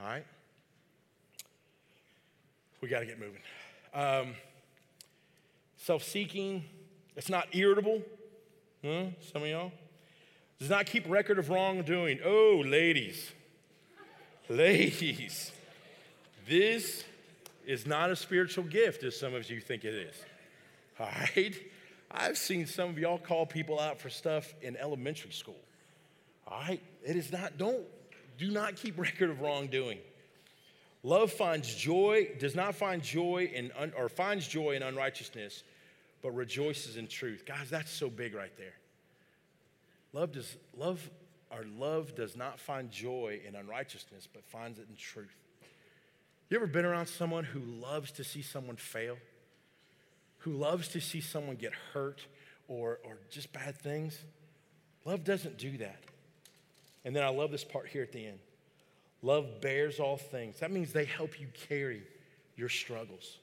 All 0.00 0.06
right? 0.06 0.26
We 2.80 2.88
got 2.88 3.00
to 3.00 3.06
get 3.06 3.18
moving. 3.18 3.40
Um, 3.92 4.34
Self 5.84 6.02
seeking, 6.02 6.64
it's 7.14 7.28
not 7.28 7.46
irritable. 7.52 8.00
Huh? 8.82 9.04
Some 9.30 9.42
of 9.42 9.48
y'all. 9.48 9.70
Does 10.58 10.70
not 10.70 10.86
keep 10.86 11.06
record 11.06 11.38
of 11.38 11.50
wrongdoing. 11.50 12.20
Oh, 12.24 12.62
ladies. 12.64 13.30
ladies. 14.48 15.52
This 16.48 17.04
is 17.66 17.86
not 17.86 18.10
a 18.10 18.16
spiritual 18.16 18.64
gift 18.64 19.04
as 19.04 19.14
some 19.20 19.34
of 19.34 19.50
you 19.50 19.60
think 19.60 19.84
it 19.84 19.92
is. 19.92 20.16
All 20.98 21.06
right? 21.06 21.54
I've 22.10 22.38
seen 22.38 22.66
some 22.66 22.88
of 22.88 22.98
y'all 22.98 23.18
call 23.18 23.44
people 23.44 23.78
out 23.78 24.00
for 24.00 24.08
stuff 24.08 24.54
in 24.62 24.78
elementary 24.78 25.32
school. 25.32 25.60
All 26.48 26.62
right? 26.62 26.80
It 27.04 27.14
is 27.14 27.30
not, 27.30 27.58
don't, 27.58 27.84
do 28.38 28.50
not 28.50 28.76
keep 28.76 28.98
record 28.98 29.28
of 29.28 29.42
wrongdoing. 29.42 29.98
Love 31.02 31.30
finds 31.30 31.74
joy, 31.74 32.30
does 32.38 32.54
not 32.54 32.74
find 32.74 33.02
joy 33.02 33.50
in, 33.52 33.70
or 33.98 34.08
finds 34.08 34.48
joy 34.48 34.70
in 34.70 34.82
unrighteousness, 34.82 35.62
but 36.24 36.34
rejoices 36.34 36.96
in 36.96 37.06
truth. 37.06 37.44
Guys, 37.44 37.68
that's 37.68 37.90
so 37.90 38.08
big 38.08 38.34
right 38.34 38.56
there. 38.56 38.72
Love 40.14 40.32
does, 40.32 40.56
love, 40.74 41.10
our 41.50 41.64
love 41.78 42.14
does 42.14 42.34
not 42.34 42.58
find 42.58 42.90
joy 42.90 43.40
in 43.46 43.54
unrighteousness, 43.54 44.26
but 44.32 44.42
finds 44.46 44.78
it 44.78 44.86
in 44.88 44.96
truth. 44.96 45.36
You 46.48 46.56
ever 46.56 46.66
been 46.66 46.86
around 46.86 47.08
someone 47.08 47.44
who 47.44 47.60
loves 47.60 48.10
to 48.12 48.24
see 48.24 48.40
someone 48.40 48.76
fail? 48.76 49.18
Who 50.38 50.52
loves 50.52 50.88
to 50.88 51.00
see 51.00 51.20
someone 51.20 51.56
get 51.56 51.74
hurt 51.92 52.26
or, 52.68 53.00
or 53.04 53.18
just 53.28 53.52
bad 53.52 53.76
things? 53.76 54.18
Love 55.04 55.24
doesn't 55.24 55.58
do 55.58 55.76
that. 55.76 56.00
And 57.04 57.14
then 57.14 57.22
I 57.22 57.28
love 57.28 57.50
this 57.50 57.64
part 57.64 57.88
here 57.88 58.02
at 58.02 58.12
the 58.12 58.26
end. 58.26 58.38
Love 59.20 59.60
bears 59.60 60.00
all 60.00 60.16
things. 60.16 60.60
That 60.60 60.70
means 60.70 60.90
they 60.90 61.04
help 61.04 61.38
you 61.38 61.48
carry 61.68 62.02
your 62.56 62.70
struggles. 62.70 63.40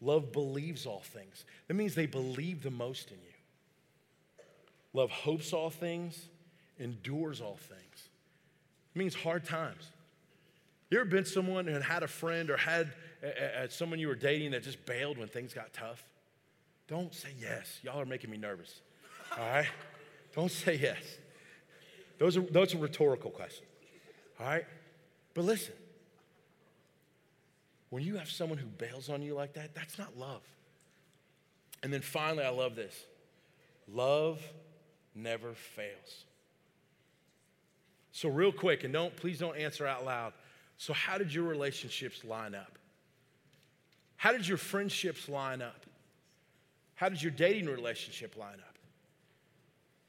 Love 0.00 0.32
believes 0.32 0.86
all 0.86 1.00
things. 1.00 1.44
That 1.68 1.74
means 1.74 1.94
they 1.94 2.06
believe 2.06 2.62
the 2.62 2.70
most 2.70 3.10
in 3.10 3.18
you. 3.18 4.44
Love 4.92 5.10
hopes 5.10 5.52
all 5.52 5.70
things, 5.70 6.28
endures 6.78 7.40
all 7.40 7.56
things. 7.56 8.08
It 8.94 8.98
means 8.98 9.14
hard 9.14 9.44
times. 9.44 9.90
You 10.90 10.98
ever 10.98 11.08
been 11.08 11.24
someone 11.24 11.68
and 11.68 11.84
had 11.84 12.02
a 12.02 12.08
friend 12.08 12.50
or 12.50 12.56
had 12.56 12.92
a, 13.22 13.64
a, 13.64 13.70
someone 13.70 14.00
you 14.00 14.08
were 14.08 14.16
dating 14.16 14.50
that 14.52 14.64
just 14.64 14.84
bailed 14.86 15.18
when 15.18 15.28
things 15.28 15.54
got 15.54 15.72
tough? 15.72 16.02
Don't 16.88 17.14
say 17.14 17.28
yes. 17.40 17.78
Y'all 17.84 18.00
are 18.00 18.06
making 18.06 18.30
me 18.30 18.36
nervous. 18.36 18.80
All 19.38 19.44
right? 19.44 19.68
Don't 20.34 20.50
say 20.50 20.76
yes. 20.76 20.98
Those 22.18 22.36
are, 22.36 22.42
those 22.42 22.74
are 22.74 22.78
rhetorical 22.78 23.30
questions. 23.30 23.68
All 24.40 24.46
right? 24.46 24.64
But 25.34 25.44
listen, 25.44 25.74
when 27.90 28.04
you 28.04 28.16
have 28.16 28.30
someone 28.30 28.58
who 28.58 28.66
bails 28.66 29.08
on 29.08 29.20
you 29.20 29.34
like 29.34 29.54
that, 29.54 29.74
that's 29.74 29.98
not 29.98 30.16
love. 30.16 30.42
And 31.82 31.92
then 31.92 32.00
finally, 32.00 32.44
I 32.44 32.50
love 32.50 32.76
this 32.76 33.04
love 33.92 34.40
never 35.14 35.52
fails. 35.54 36.24
So, 38.12 38.28
real 38.28 38.52
quick, 38.52 38.84
and 38.84 38.92
don't 38.92 39.14
please 39.16 39.38
don't 39.38 39.56
answer 39.56 39.86
out 39.86 40.04
loud. 40.04 40.32
So, 40.78 40.92
how 40.92 41.18
did 41.18 41.32
your 41.34 41.44
relationships 41.44 42.24
line 42.24 42.54
up? 42.54 42.78
How 44.16 44.32
did 44.32 44.46
your 44.46 44.58
friendships 44.58 45.28
line 45.28 45.62
up? 45.62 45.86
How 46.94 47.08
did 47.08 47.22
your 47.22 47.32
dating 47.32 47.66
relationship 47.66 48.36
line 48.36 48.58
up? 48.60 48.78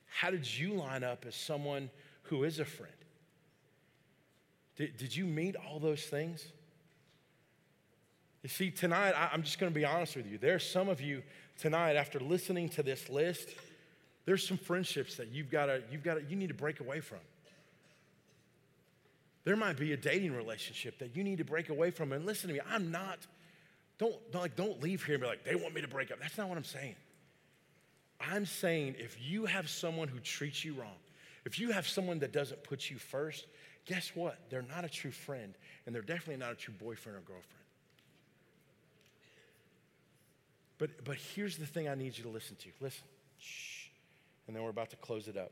How 0.08 0.30
did 0.30 0.46
you 0.46 0.74
line 0.74 1.04
up 1.04 1.26
as 1.26 1.36
someone 1.36 1.89
who 2.24 2.44
is 2.44 2.60
a 2.60 2.65
friend? 2.65 2.94
Did, 4.76 4.98
did 4.98 5.15
you 5.15 5.26
meet 5.26 5.56
all 5.56 5.80
those 5.80 6.04
things? 6.04 6.46
You 8.43 8.49
see, 8.49 8.71
tonight, 8.71 9.13
I, 9.15 9.30
I'm 9.32 9.43
just 9.43 9.60
going 9.60 9.71
to 9.71 9.80
be 9.80 9.86
honest 9.86 10.15
with 10.15 10.27
you. 10.27 10.38
There 10.38 10.56
are 10.56 10.60
some 10.60 10.89
of 10.89 10.99
you 10.99 11.21
tonight, 11.60 11.95
after 11.95 12.19
listening 12.19 12.69
to 12.69 12.84
this 12.84 13.10
list, 13.10 13.49
there's 14.25 14.47
some 14.47 14.58
friendships 14.58 15.15
that 15.17 15.30
you've 15.30 15.51
got 15.51 15.67
to, 15.67 15.82
you've 15.91 16.04
got 16.04 16.15
to, 16.15 16.23
you 16.23 16.36
need 16.36 16.49
to 16.49 16.56
break 16.56 16.80
away 16.80 16.99
from. 17.01 17.19
There 19.43 19.56
might 19.56 19.77
be 19.77 19.93
a 19.93 19.97
dating 19.97 20.36
relationship 20.36 20.99
that 20.99 21.15
you 21.15 21.23
need 21.23 21.39
to 21.39 21.43
break 21.43 21.69
away 21.69 21.91
from. 21.91 22.12
And 22.13 22.25
listen 22.25 22.47
to 22.49 22.54
me, 22.54 22.62
I'm 22.69 22.91
not, 22.91 23.19
don't, 23.97 24.15
like, 24.34 24.56
don't 24.56 24.82
leave 24.82 25.04
here 25.04 25.15
and 25.15 25.21
be 25.23 25.27
like, 25.27 25.43
they 25.43 25.56
want 25.56 25.73
me 25.73 25.82
to 25.82 25.88
break 25.88 26.12
up. 26.12 26.19
That's 26.19 26.38
not 26.38 26.47
what 26.47 26.58
I'm 26.58 26.63
saying. 26.63 26.95
I'm 28.19 28.45
saying 28.45 28.95
if 28.99 29.17
you 29.19 29.45
have 29.45 29.67
someone 29.67 30.08
who 30.08 30.19
treats 30.19 30.63
you 30.63 30.73
wrong, 30.73 30.97
if 31.43 31.60
you 31.60 31.71
have 31.71 31.88
someone 31.88 32.19
that 32.19 32.32
doesn't 32.32 32.63
put 32.63 32.89
you 32.91 32.97
first, 32.97 33.47
guess 33.86 34.12
what? 34.13 34.38
They're 34.51 34.62
not 34.62 34.86
a 34.86 34.89
true 34.89 35.10
friend, 35.10 35.56
and 35.86 35.95
they're 35.95 36.04
definitely 36.04 36.38
not 36.38 36.51
a 36.51 36.56
true 36.56 36.75
boyfriend 36.80 37.17
or 37.17 37.21
girlfriend. 37.21 37.61
But, 40.82 41.06
but 41.06 41.15
here's 41.36 41.58
the 41.58 41.67
thing 41.67 41.88
I 41.88 41.94
need 41.94 42.17
you 42.17 42.24
to 42.24 42.30
listen 42.30 42.56
to. 42.56 42.70
Listen. 42.80 43.04
Shh. 43.38 43.86
And 44.48 44.56
then 44.56 44.63
we're 44.63 44.72
about 44.72 44.89
to 44.89 44.96
close 44.96 45.28
it 45.28 45.38
up. 45.38 45.52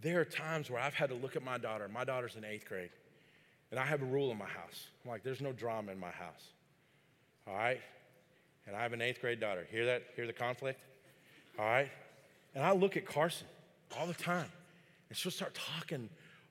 There 0.00 0.18
are 0.18 0.24
times 0.24 0.70
where 0.70 0.80
I've 0.80 0.94
had 0.94 1.10
to 1.10 1.14
look 1.14 1.36
at 1.36 1.44
my 1.44 1.58
daughter. 1.58 1.86
My 1.92 2.04
daughter's 2.04 2.36
in 2.36 2.44
eighth 2.46 2.66
grade. 2.66 2.88
And 3.70 3.78
I 3.78 3.84
have 3.84 4.00
a 4.00 4.06
rule 4.06 4.30
in 4.30 4.38
my 4.38 4.46
house. 4.46 4.86
I'm 5.04 5.10
like, 5.10 5.22
there's 5.22 5.42
no 5.42 5.52
drama 5.52 5.92
in 5.92 6.00
my 6.00 6.10
house. 6.10 6.42
All 7.46 7.54
right? 7.54 7.82
And 8.66 8.74
I 8.74 8.80
have 8.80 8.94
an 8.94 9.02
eighth 9.02 9.20
grade 9.20 9.38
daughter. 9.38 9.66
Hear 9.70 9.84
that? 9.84 10.04
Hear 10.16 10.26
the 10.26 10.32
conflict? 10.32 10.80
All 11.58 11.66
right? 11.66 11.90
And 12.54 12.64
I 12.64 12.72
look 12.72 12.96
at 12.96 13.04
Carson 13.04 13.46
all 13.98 14.06
the 14.06 14.14
time. 14.14 14.50
And 15.10 15.18
she'll 15.18 15.30
start 15.30 15.54
talking, 15.54 16.08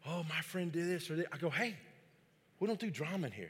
oh, 0.08 0.24
my 0.30 0.42
friend 0.42 0.72
did 0.72 0.86
this 0.86 1.10
or 1.10 1.16
that. 1.16 1.26
I 1.34 1.38
go, 1.38 1.50
hey, 1.50 1.76
we 2.60 2.68
don't 2.68 2.80
do 2.80 2.92
drama 2.92 3.26
in 3.26 3.34
here. 3.34 3.50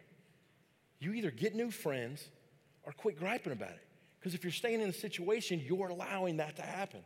You 1.00 1.14
either 1.14 1.32
get 1.32 1.56
new 1.56 1.72
friends 1.72 2.28
or 2.84 2.92
quit 2.92 3.18
griping 3.18 3.54
about 3.54 3.72
it. 3.72 3.88
Because 4.20 4.34
if 4.34 4.44
you're 4.44 4.52
staying 4.52 4.82
in 4.82 4.90
a 4.90 4.94
situation, 4.94 5.62
you're 5.66 5.90
allowing 5.90 6.38
that 6.38 6.56
to 6.56 6.64
happen. 6.64 7.02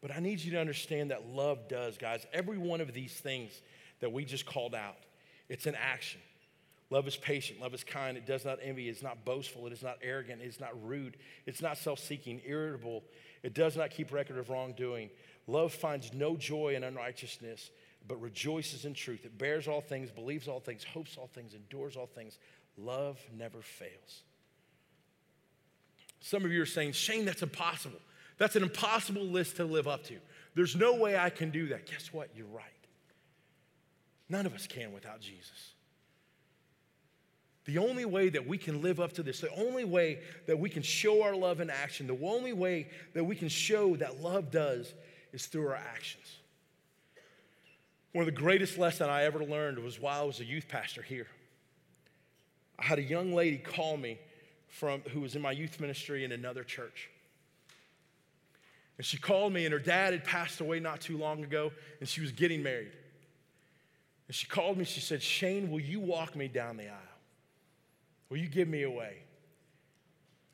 But 0.00 0.10
I 0.10 0.20
need 0.20 0.40
you 0.40 0.52
to 0.52 0.60
understand 0.60 1.10
that 1.10 1.26
love 1.26 1.68
does, 1.68 1.98
guys. 1.98 2.26
Every 2.32 2.58
one 2.58 2.80
of 2.80 2.92
these 2.92 3.12
things 3.12 3.52
that 4.00 4.12
we 4.12 4.24
just 4.24 4.46
called 4.46 4.74
out, 4.74 4.96
it's 5.48 5.66
an 5.66 5.74
action. 5.74 6.20
Love 6.88 7.06
is 7.06 7.16
patient, 7.16 7.60
love 7.60 7.72
is 7.72 7.84
kind, 7.84 8.16
it 8.16 8.26
does 8.26 8.44
not 8.44 8.58
envy, 8.60 8.88
it's 8.88 9.02
not 9.02 9.24
boastful, 9.24 9.64
it 9.68 9.72
is 9.72 9.82
not 9.82 9.96
arrogant, 10.02 10.42
it's 10.42 10.58
not 10.58 10.70
rude, 10.84 11.16
it's 11.46 11.62
not 11.62 11.78
self 11.78 12.00
seeking, 12.00 12.40
irritable, 12.44 13.04
it 13.44 13.54
does 13.54 13.76
not 13.76 13.90
keep 13.90 14.12
record 14.12 14.38
of 14.38 14.50
wrongdoing. 14.50 15.08
Love 15.46 15.72
finds 15.72 16.12
no 16.12 16.36
joy 16.36 16.74
in 16.74 16.82
unrighteousness, 16.82 17.70
but 18.06 18.20
rejoices 18.20 18.84
in 18.84 18.94
truth. 18.94 19.24
It 19.24 19.38
bears 19.38 19.68
all 19.68 19.80
things, 19.80 20.10
believes 20.10 20.48
all 20.48 20.60
things, 20.60 20.84
hopes 20.84 21.16
all 21.16 21.28
things, 21.28 21.54
endures 21.54 21.96
all 21.96 22.06
things. 22.06 22.38
Love 22.76 23.18
never 23.36 23.60
fails. 23.62 24.22
Some 26.20 26.44
of 26.44 26.52
you 26.52 26.60
are 26.62 26.66
saying, 26.66 26.92
Shane, 26.92 27.24
that's 27.24 27.42
impossible. 27.42 28.00
That's 28.38 28.56
an 28.56 28.62
impossible 28.62 29.24
list 29.24 29.56
to 29.56 29.64
live 29.64 29.86
up 29.86 30.04
to. 30.04 30.16
There's 30.54 30.74
no 30.74 30.94
way 30.94 31.16
I 31.16 31.30
can 31.30 31.50
do 31.50 31.68
that. 31.68 31.86
Guess 31.86 32.12
what? 32.12 32.30
You're 32.34 32.46
right. 32.46 32.64
None 34.28 34.46
of 34.46 34.54
us 34.54 34.66
can 34.66 34.92
without 34.92 35.20
Jesus. 35.20 35.72
The 37.66 37.78
only 37.78 38.04
way 38.04 38.30
that 38.30 38.46
we 38.46 38.58
can 38.58 38.80
live 38.80 38.98
up 38.98 39.12
to 39.14 39.22
this, 39.22 39.40
the 39.40 39.54
only 39.54 39.84
way 39.84 40.20
that 40.46 40.58
we 40.58 40.70
can 40.70 40.82
show 40.82 41.22
our 41.22 41.36
love 41.36 41.60
in 41.60 41.70
action, 41.70 42.06
the 42.06 42.18
only 42.26 42.52
way 42.52 42.88
that 43.12 43.22
we 43.22 43.36
can 43.36 43.48
show 43.48 43.96
that 43.96 44.20
love 44.22 44.50
does 44.50 44.92
is 45.32 45.46
through 45.46 45.68
our 45.68 45.76
actions. 45.76 46.39
One 48.12 48.26
of 48.26 48.26
the 48.26 48.40
greatest 48.40 48.76
lessons 48.76 49.08
I 49.08 49.24
ever 49.24 49.44
learned 49.44 49.78
was 49.78 50.00
while 50.00 50.22
I 50.22 50.24
was 50.24 50.40
a 50.40 50.44
youth 50.44 50.66
pastor 50.68 51.02
here. 51.02 51.28
I 52.78 52.84
had 52.84 52.98
a 52.98 53.02
young 53.02 53.32
lady 53.32 53.58
call 53.58 53.96
me 53.96 54.18
from 54.68 55.02
who 55.12 55.20
was 55.20 55.36
in 55.36 55.42
my 55.42 55.52
youth 55.52 55.78
ministry 55.80 56.24
in 56.24 56.32
another 56.32 56.64
church. 56.64 57.10
And 58.96 59.04
she 59.04 59.16
called 59.16 59.52
me, 59.52 59.64
and 59.64 59.72
her 59.72 59.78
dad 59.78 60.12
had 60.12 60.24
passed 60.24 60.60
away 60.60 60.80
not 60.80 61.00
too 61.00 61.16
long 61.16 61.42
ago, 61.42 61.72
and 62.00 62.08
she 62.08 62.20
was 62.20 62.32
getting 62.32 62.62
married. 62.62 62.92
And 64.28 64.34
she 64.34 64.46
called 64.46 64.76
me, 64.76 64.84
she 64.84 65.00
said, 65.00 65.22
Shane, 65.22 65.70
will 65.70 65.80
you 65.80 66.00
walk 66.00 66.36
me 66.36 66.48
down 66.48 66.76
the 66.76 66.88
aisle? 66.88 66.98
Will 68.28 68.36
you 68.36 68.48
give 68.48 68.68
me 68.68 68.82
away? 68.82 69.22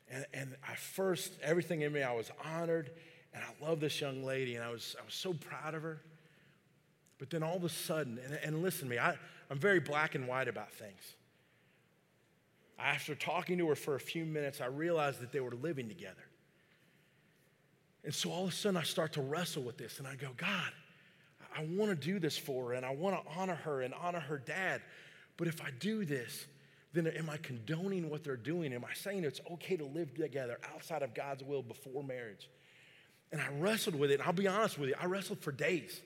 And, 0.09 0.25
and 0.33 0.57
I 0.66 0.75
first, 0.77 1.33
everything 1.42 1.83
in 1.83 1.92
me, 1.92 2.03
I 2.03 2.12
was 2.12 2.31
honored, 2.45 2.90
and 3.35 3.42
I 3.42 3.64
love 3.64 3.81
this 3.81 4.01
young 4.01 4.25
lady, 4.25 4.55
and 4.55 4.64
I 4.64 4.71
was, 4.71 4.95
I 5.01 5.05
was 5.05 5.14
so 5.14 5.33
proud 5.33 5.75
of 5.75 5.83
her. 5.83 6.01
But 7.18 7.31
then 7.31 7.42
all 7.42 7.57
of 7.57 7.64
a 7.64 7.68
sudden, 7.68 8.18
and, 8.24 8.38
and 8.42 8.62
listen 8.62 8.88
to 8.88 8.94
me, 8.94 8.98
I, 8.98 9.16
I'm 9.50 9.59
very 9.59 9.81
black 9.81 10.14
and 10.14 10.29
white 10.29 10.48
about 10.48 10.72
things. 10.72 11.14
After 12.79 13.14
talking 13.14 13.57
to 13.59 13.68
her 13.68 13.74
for 13.74 13.94
a 13.94 14.00
few 14.00 14.26
minutes, 14.26 14.61
I 14.61 14.66
realized 14.66 15.20
that 15.20 15.33
they 15.33 15.40
were 15.40 15.55
living 15.55 15.88
together. 15.88 16.24
And 18.05 18.14
so 18.14 18.31
all 18.31 18.44
of 18.44 18.50
a 18.50 18.52
sudden, 18.52 18.76
I 18.76 18.83
start 18.83 19.14
to 19.14 19.22
wrestle 19.22 19.62
with 19.62 19.79
this, 19.79 19.98
and 19.98 20.07
I 20.07 20.14
go, 20.14 20.29
God, 20.37 20.72
I 21.57 21.66
want 21.70 21.90
to 21.90 21.96
do 21.96 22.18
this 22.18 22.37
for 22.37 22.68
her, 22.68 22.72
and 22.74 22.85
I 22.85 22.90
want 22.94 23.16
to 23.16 23.31
honor 23.38 23.55
her 23.55 23.81
and 23.81 23.94
honor 23.94 24.20
her 24.20 24.38
dad. 24.38 24.83
But 25.38 25.48
if 25.48 25.62
I 25.62 25.70
do 25.81 26.05
this, 26.05 26.46
then 26.92 27.07
am 27.07 27.31
I 27.31 27.38
condoning 27.38 28.11
what 28.11 28.24
they're 28.24 28.37
doing? 28.37 28.72
Am 28.72 28.85
I 28.85 28.94
saying 28.94 29.24
it's 29.24 29.40
okay 29.52 29.76
to 29.76 29.85
live 29.85 30.14
together 30.14 30.59
outside 30.74 31.02
of 31.02 31.14
God's 31.14 31.42
will 31.42 31.62
before 31.62 32.05
marriage? 32.05 32.48
And 33.33 33.40
I 33.40 33.48
wrestled 33.59 33.98
with 33.98 34.11
it, 34.11 34.20
I'll 34.24 34.33
be 34.33 34.46
honest 34.46 34.79
with 34.79 34.90
you, 34.90 34.94
I 35.00 35.07
wrestled 35.07 35.40
for 35.40 35.50
days. 35.50 36.00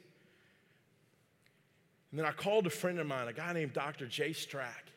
And 2.11 2.19
then 2.19 2.27
I 2.27 2.33
called 2.33 2.67
a 2.67 2.71
friend 2.71 2.99
of 2.99 3.07
mine, 3.07 3.29
a 3.29 3.33
guy 3.33 3.53
named 3.53 3.73
Dr. 3.73 4.07
Jay 4.07 4.31
Strack. 4.31 4.91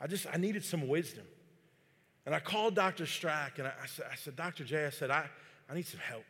I 0.00 0.06
just, 0.06 0.26
I 0.32 0.36
needed 0.36 0.64
some 0.64 0.88
wisdom. 0.88 1.24
And 2.26 2.34
I 2.34 2.40
called 2.40 2.74
Dr. 2.74 3.04
Strack 3.04 3.58
and 3.58 3.66
I, 3.66 3.72
I, 3.82 3.86
said, 3.86 4.06
I 4.10 4.14
said, 4.14 4.36
Dr. 4.36 4.64
J, 4.64 4.86
I 4.86 4.90
said, 4.90 5.10
I, 5.10 5.26
I 5.68 5.74
need 5.74 5.86
some 5.86 6.00
help. 6.00 6.24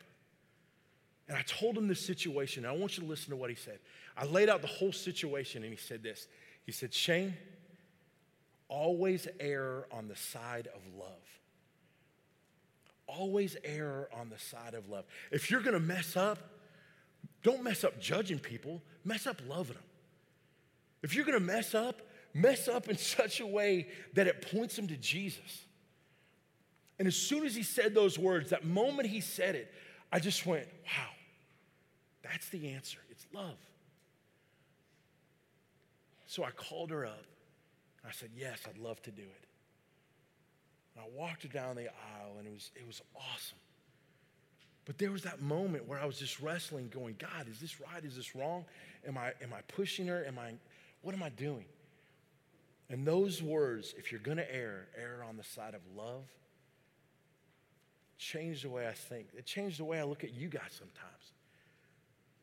And 1.28 1.36
I 1.36 1.42
told 1.42 1.76
him 1.76 1.86
this 1.86 2.04
situation. 2.04 2.64
I 2.64 2.72
want 2.72 2.96
you 2.96 3.04
to 3.04 3.08
listen 3.08 3.30
to 3.30 3.36
what 3.36 3.50
he 3.50 3.56
said. 3.56 3.78
I 4.16 4.24
laid 4.24 4.48
out 4.48 4.62
the 4.62 4.68
whole 4.68 4.92
situation 4.92 5.62
and 5.62 5.70
he 5.70 5.78
said 5.78 6.02
this. 6.02 6.26
He 6.64 6.72
said, 6.72 6.92
Shane, 6.92 7.36
always 8.68 9.28
err 9.38 9.86
on 9.92 10.08
the 10.08 10.16
side 10.16 10.68
of 10.74 10.80
love. 10.98 11.10
Always 13.06 13.56
err 13.64 14.08
on 14.18 14.30
the 14.30 14.38
side 14.38 14.74
of 14.74 14.88
love. 14.88 15.04
If 15.30 15.50
you're 15.50 15.60
gonna 15.60 15.80
mess 15.80 16.16
up, 16.16 16.38
don't 17.42 17.62
mess 17.62 17.84
up 17.84 18.00
judging 18.00 18.38
people, 18.38 18.82
mess 19.04 19.26
up 19.26 19.40
loving 19.48 19.74
them. 19.74 19.82
If 21.02 21.14
you're 21.14 21.24
gonna 21.24 21.40
mess 21.40 21.74
up, 21.74 22.02
mess 22.34 22.68
up 22.68 22.88
in 22.88 22.96
such 22.98 23.40
a 23.40 23.46
way 23.46 23.88
that 24.14 24.26
it 24.26 24.50
points 24.50 24.76
them 24.76 24.88
to 24.88 24.96
Jesus. 24.96 25.64
And 26.98 27.08
as 27.08 27.16
soon 27.16 27.46
as 27.46 27.54
he 27.54 27.62
said 27.62 27.94
those 27.94 28.18
words, 28.18 28.50
that 28.50 28.64
moment 28.64 29.08
he 29.08 29.20
said 29.20 29.54
it, 29.54 29.72
I 30.12 30.18
just 30.18 30.44
went, 30.44 30.66
wow, 30.84 31.08
that's 32.22 32.48
the 32.50 32.72
answer. 32.72 32.98
It's 33.10 33.26
love. 33.32 33.56
So 36.26 36.44
I 36.44 36.50
called 36.50 36.90
her 36.90 37.06
up. 37.06 37.24
I 38.06 38.12
said, 38.12 38.30
yes, 38.36 38.60
I'd 38.68 38.78
love 38.78 39.00
to 39.02 39.10
do 39.10 39.22
it. 39.22 39.46
And 40.94 41.04
I 41.04 41.18
walked 41.18 41.42
her 41.44 41.48
down 41.48 41.76
the 41.76 41.88
aisle, 41.88 42.36
and 42.38 42.46
it 42.46 42.52
was, 42.52 42.70
it 42.76 42.86
was 42.86 43.00
awesome. 43.16 43.58
But 44.84 44.98
there 44.98 45.10
was 45.10 45.22
that 45.22 45.40
moment 45.40 45.86
where 45.86 45.98
I 45.98 46.04
was 46.04 46.18
just 46.18 46.40
wrestling, 46.40 46.90
going, 46.92 47.16
God, 47.18 47.48
is 47.48 47.60
this 47.60 47.80
right? 47.80 48.04
Is 48.04 48.16
this 48.16 48.34
wrong? 48.34 48.64
Am 49.06 49.16
I, 49.16 49.32
am 49.42 49.52
I 49.54 49.60
pushing 49.68 50.06
her? 50.06 50.24
Am 50.26 50.38
I, 50.38 50.52
what 51.02 51.14
am 51.14 51.22
I 51.22 51.30
doing? 51.30 51.64
And 52.88 53.06
those 53.06 53.42
words, 53.42 53.94
if 53.96 54.10
you're 54.10 54.20
going 54.20 54.38
to 54.38 54.54
err, 54.54 54.88
err 54.96 55.24
on 55.28 55.36
the 55.36 55.44
side 55.44 55.74
of 55.74 55.80
love, 55.96 56.24
changed 58.18 58.64
the 58.64 58.68
way 58.68 58.86
I 58.86 58.92
think. 58.92 59.28
It 59.36 59.46
changed 59.46 59.78
the 59.78 59.84
way 59.84 59.98
I 59.98 60.04
look 60.04 60.24
at 60.24 60.34
you 60.34 60.48
guys 60.48 60.70
sometimes. 60.70 61.32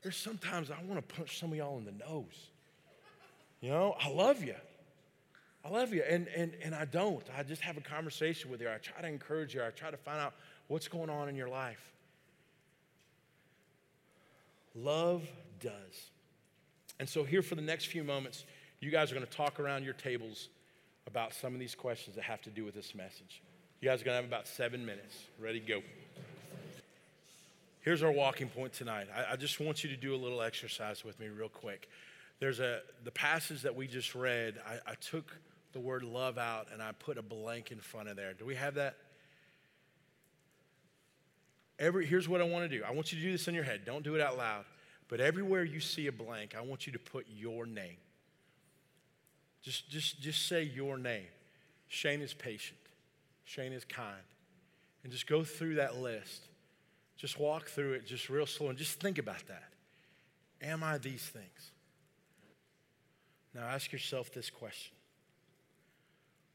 There's 0.02 0.16
sometimes 0.16 0.72
I 0.72 0.76
want 0.88 1.08
to 1.08 1.16
punch 1.16 1.40
some 1.40 1.52
of 1.52 1.58
y'all 1.58 1.78
in 1.78 1.86
the 1.86 1.92
nose. 1.92 2.50
You 3.62 3.72
know, 3.72 3.96
I 4.00 4.10
love 4.10 4.44
you. 4.44 4.56
I 5.66 5.70
love 5.70 5.94
you. 5.94 6.04
And, 6.10 6.28
and, 6.30 6.54
and 6.64 6.74
I 6.74 6.86
don't. 6.86 7.24
I 7.38 7.44
just 7.44 7.62
have 7.62 7.78
a 7.78 7.82
conversation 7.82 8.50
with 8.50 8.62
you. 8.62 8.70
I 8.70 8.78
try 8.78 9.02
to 9.02 9.08
encourage 9.08 9.54
you. 9.54 9.64
I 9.64 9.72
try 9.72 9.92
to 9.92 9.98
find 9.98 10.20
out 10.20 10.34
what's 10.68 10.88
going 10.88 11.10
on 11.10 11.28
in 11.28 11.36
your 11.36 11.50
life. 11.50 11.92
Love 14.76 15.28
does. 15.60 16.12
And 17.00 17.08
so, 17.08 17.24
here 17.24 17.42
for 17.42 17.56
the 17.56 17.62
next 17.62 17.86
few 17.86 18.04
moments, 18.04 18.44
you 18.80 18.92
guys 18.92 19.12
are 19.12 19.16
going 19.16 19.26
to 19.26 19.32
talk 19.32 19.60
around 19.60 19.84
your 19.84 19.94
tables 19.94 20.50
about 21.06 21.34
some 21.34 21.54
of 21.54 21.60
these 21.60 21.76
questions 21.76 22.16
that 22.16 22.24
have 22.24 22.42
to 22.44 22.50
do 22.50 22.64
with 22.66 22.76
this 22.76 22.94
message. 22.94 23.42
You 23.82 23.90
guys 23.90 24.02
are 24.02 24.06
going 24.06 24.18
to 24.18 24.22
have 24.22 24.26
about 24.26 24.48
seven 24.48 24.86
minutes. 24.86 25.16
Ready, 25.40 25.60
go. 25.60 25.82
Here's 27.82 28.04
our 28.04 28.12
walking 28.12 28.50
point 28.50 28.74
tonight. 28.74 29.08
I, 29.16 29.34
I, 29.34 29.36
just 29.38 29.60
want 29.60 29.84
you 29.84 29.90
to 29.92 29.96
do 29.96 30.14
a 30.14 30.18
little 30.18 30.42
exercise 30.42 31.06
with 31.06 31.20
me, 31.20 31.28
real 31.28 31.48
quick. 31.48 31.88
There's 32.40 32.60
a 32.60 32.82
the 33.04 33.12
passage 33.12 33.62
that 33.62 33.76
we 33.76 33.88
just 33.88 34.14
read. 34.14 34.56
I, 34.68 34.92
I 34.92 34.96
took 34.96 35.34
the 35.74 35.80
word 35.80 36.04
love 36.04 36.38
out 36.38 36.68
and 36.74 36.82
I 36.82 36.92
put 36.92 37.18
a 37.18 37.22
blank 37.22 37.72
in 37.72 37.78
front 37.78 38.10
of 38.10 38.16
there. 38.16 38.34
Do 38.34 38.46
we 38.46 38.56
have 38.56 38.76
that? 38.76 38.98
Every 41.80 42.06
here's 42.06 42.28
what 42.28 42.42
I 42.42 42.44
want 42.44 42.70
to 42.70 42.78
do. 42.78 42.84
I 42.84 42.92
want 42.92 43.14
you 43.14 43.20
to 43.20 43.24
do 43.24 43.32
this 43.32 43.48
in 43.48 43.56
your 43.56 43.64
head. 43.64 43.86
Don't 43.86 44.04
do 44.04 44.16
it 44.16 44.22
out 44.22 44.38
loud. 44.38 44.66
But 45.08 45.20
everywhere 45.20 45.64
you 45.64 45.80
see 45.80 46.08
a 46.08 46.12
blank, 46.12 46.56
I 46.58 46.62
want 46.62 46.86
you 46.86 46.94
to 46.94 47.00
put 47.00 47.26
your 47.34 47.66
name. 47.66 47.98
Just, 49.62 49.90
just, 49.90 50.22
just 50.22 50.48
say 50.48 50.64
your 50.64 50.98
name. 50.98 51.28
Shane 51.88 52.22
is 52.22 52.34
patient. 52.34 52.80
Shane 53.46 53.72
is 53.72 53.86
kind. 53.86 54.16
And 55.04 55.12
just 55.12 55.28
go 55.28 55.44
through 55.44 55.76
that 55.76 55.98
list. 55.98 56.44
Just 57.16 57.40
walk 57.40 57.70
through 57.70 57.94
it 57.94 58.06
just 58.06 58.30
real 58.30 58.46
slow 58.46 58.70
and 58.70 58.78
just 58.78 59.00
think 59.00 59.18
about 59.18 59.48
that. 59.48 59.64
Am 60.62 60.84
I 60.84 60.98
these 60.98 61.24
things? 61.24 61.72
Now 63.56 63.64
ask 63.64 63.92
yourself 63.92 64.32
this 64.34 64.50
question 64.50 64.94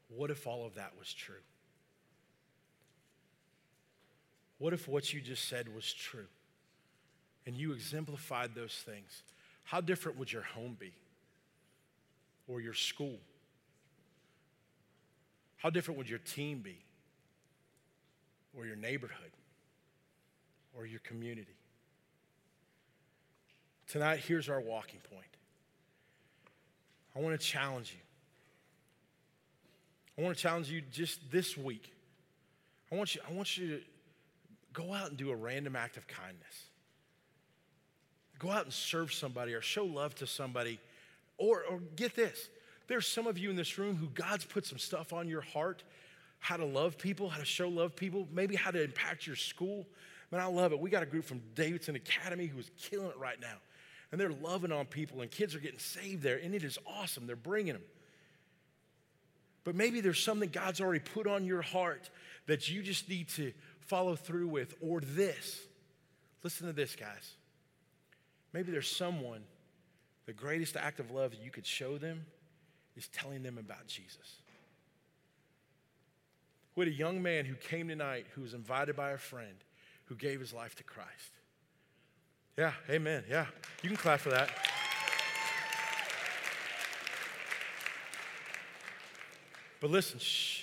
What 0.09 0.29
if 0.29 0.47
all 0.47 0.65
of 0.65 0.75
that 0.75 0.93
was 0.97 1.13
true? 1.13 1.35
What 4.57 4.73
if 4.73 4.87
what 4.87 5.13
you 5.13 5.19
just 5.19 5.49
said 5.49 5.73
was 5.73 5.91
true 5.91 6.27
and 7.45 7.55
you 7.55 7.73
exemplified 7.73 8.55
those 8.55 8.73
things? 8.85 9.23
How 9.63 9.81
different 9.81 10.17
would 10.17 10.31
your 10.31 10.43
home 10.43 10.77
be? 10.79 10.93
or 12.47 12.61
your 12.61 12.73
school? 12.73 13.17
How 15.57 15.69
different 15.69 15.97
would 15.97 16.09
your 16.09 16.19
team 16.19 16.59
be? 16.59 16.77
Or 18.57 18.65
your 18.65 18.75
neighborhood? 18.75 19.31
Or 20.77 20.85
your 20.85 20.99
community? 20.99 21.55
Tonight, 23.87 24.19
here's 24.19 24.49
our 24.49 24.59
walking 24.59 24.99
point. 25.11 25.25
I 27.15 27.19
want 27.19 27.39
to 27.39 27.45
challenge 27.45 27.93
you. 27.93 27.99
I 30.17 30.25
want 30.25 30.35
to 30.35 30.41
challenge 30.41 30.69
you 30.69 30.81
just 30.81 31.19
this 31.31 31.57
week. 31.57 31.91
I 32.91 32.95
want 32.95 33.15
you, 33.15 33.21
I 33.27 33.33
want 33.33 33.57
you 33.57 33.77
to 33.77 33.81
go 34.73 34.93
out 34.93 35.09
and 35.09 35.17
do 35.17 35.31
a 35.31 35.35
random 35.35 35.75
act 35.75 35.97
of 35.97 36.07
kindness. 36.07 36.65
Go 38.43 38.51
out 38.51 38.65
and 38.65 38.73
serve 38.73 39.13
somebody 39.13 39.53
or 39.53 39.61
show 39.61 39.85
love 39.85 40.13
to 40.15 40.27
somebody 40.27 40.79
or, 41.37 41.63
or 41.63 41.79
get 41.95 42.15
this 42.15 42.49
there's 42.87 43.07
some 43.07 43.27
of 43.27 43.37
you 43.37 43.49
in 43.49 43.55
this 43.55 43.77
room 43.77 43.95
who 43.95 44.07
God's 44.07 44.43
put 44.43 44.65
some 44.65 44.77
stuff 44.77 45.13
on 45.13 45.29
your 45.29 45.41
heart 45.41 45.83
how 46.39 46.57
to 46.57 46.65
love 46.65 46.97
people, 46.97 47.29
how 47.29 47.39
to 47.39 47.45
show 47.45 47.69
love 47.69 47.95
people, 47.95 48.27
maybe 48.29 48.53
how 48.57 48.69
to 48.69 48.83
impact 48.83 49.25
your 49.25 49.37
school, 49.37 49.87
Man, 50.33 50.41
I 50.41 50.45
love 50.45 50.71
it. 50.71 50.79
We 50.79 50.89
got 50.89 51.03
a 51.03 51.05
group 51.05 51.25
from 51.25 51.43
Davidson 51.53 51.95
Academy 51.95 52.47
who 52.47 52.57
is 52.57 52.71
killing 52.81 53.09
it 53.09 53.19
right 53.19 53.39
now. 53.39 53.53
And 54.11 54.19
they're 54.19 54.31
loving 54.31 54.71
on 54.71 54.87
people, 54.87 55.21
and 55.21 55.29
kids 55.29 55.53
are 55.53 55.59
getting 55.59 55.77
saved 55.77 56.23
there, 56.23 56.37
and 56.37 56.55
it 56.55 56.63
is 56.63 56.79
awesome. 56.87 57.27
They're 57.27 57.35
bringing 57.35 57.73
them. 57.73 57.83
But 59.63 59.75
maybe 59.75 60.01
there's 60.01 60.23
something 60.23 60.49
God's 60.49 60.81
already 60.81 61.01
put 61.01 61.27
on 61.27 61.45
your 61.45 61.61
heart 61.61 62.09
that 62.47 62.67
you 62.67 62.81
just 62.81 63.07
need 63.09 63.29
to 63.29 63.53
follow 63.81 64.15
through 64.15 64.47
with, 64.47 64.73
or 64.81 65.01
this. 65.01 65.61
Listen 66.41 66.65
to 66.65 66.73
this, 66.73 66.95
guys. 66.95 67.35
Maybe 68.53 68.71
there's 68.71 68.89
someone, 68.89 69.41
the 70.25 70.33
greatest 70.33 70.77
act 70.77 70.99
of 70.99 71.11
love 71.11 71.33
you 71.33 71.51
could 71.51 71.65
show 71.65 71.97
them 71.97 72.25
is 72.95 73.07
telling 73.07 73.43
them 73.43 73.57
about 73.57 73.87
Jesus. 73.87 74.41
We 76.75 76.85
had 76.85 76.93
a 76.93 76.97
young 76.97 77.21
man 77.21 77.45
who 77.45 77.55
came 77.55 77.87
tonight 77.87 78.25
who 78.35 78.41
was 78.41 78.53
invited 78.53 78.95
by 78.95 79.11
a 79.11 79.17
friend 79.17 79.55
who 80.05 80.15
gave 80.15 80.39
his 80.39 80.53
life 80.53 80.75
to 80.75 80.83
Christ. 80.83 81.09
Yeah, 82.57 82.73
amen. 82.89 83.23
Yeah, 83.29 83.47
you 83.81 83.89
can 83.89 83.97
clap 83.97 84.19
for 84.19 84.29
that. 84.29 84.49
But 89.81 89.89
listen, 89.89 90.19
shh. 90.19 90.61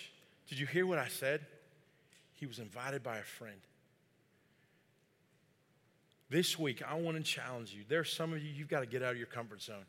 Did 0.48 0.58
you 0.58 0.66
hear 0.66 0.86
what 0.86 0.98
I 0.98 1.08
said? 1.08 1.46
He 2.34 2.46
was 2.46 2.58
invited 2.58 3.02
by 3.02 3.18
a 3.18 3.22
friend. 3.22 3.60
This 6.30 6.56
week, 6.56 6.80
I 6.88 6.94
want 6.94 7.16
to 7.16 7.22
challenge 7.22 7.74
you. 7.74 7.82
There 7.88 7.98
are 7.98 8.04
some 8.04 8.32
of 8.32 8.40
you, 8.42 8.50
you've 8.50 8.68
got 8.68 8.80
to 8.80 8.86
get 8.86 9.02
out 9.02 9.12
of 9.12 9.18
your 9.18 9.26
comfort 9.26 9.60
zone. 9.60 9.84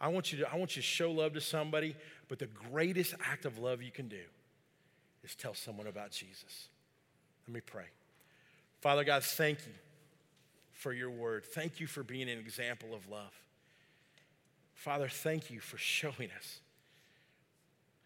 I 0.00 0.08
want 0.08 0.32
you 0.32 0.38
to, 0.38 0.52
I 0.52 0.56
want 0.56 0.76
you 0.76 0.82
to 0.82 0.86
show 0.86 1.10
love 1.10 1.34
to 1.34 1.40
somebody, 1.40 1.96
but 2.28 2.38
the 2.38 2.46
greatest 2.46 3.14
act 3.24 3.44
of 3.44 3.58
love 3.58 3.82
you 3.82 3.90
can 3.90 4.08
do 4.08 4.22
is 5.24 5.34
tell 5.34 5.54
someone 5.54 5.88
about 5.88 6.12
Jesus. 6.12 6.68
Let 7.46 7.54
me 7.54 7.60
pray. 7.60 7.86
Father 8.80 9.04
God, 9.04 9.24
thank 9.24 9.58
you 9.66 9.72
for 10.72 10.92
your 10.92 11.10
word. 11.10 11.44
Thank 11.44 11.80
you 11.80 11.86
for 11.86 12.02
being 12.02 12.28
an 12.28 12.38
example 12.38 12.94
of 12.94 13.08
love. 13.08 13.32
Father, 14.74 15.08
thank 15.08 15.50
you 15.50 15.60
for 15.60 15.78
showing 15.78 16.30
us 16.36 16.60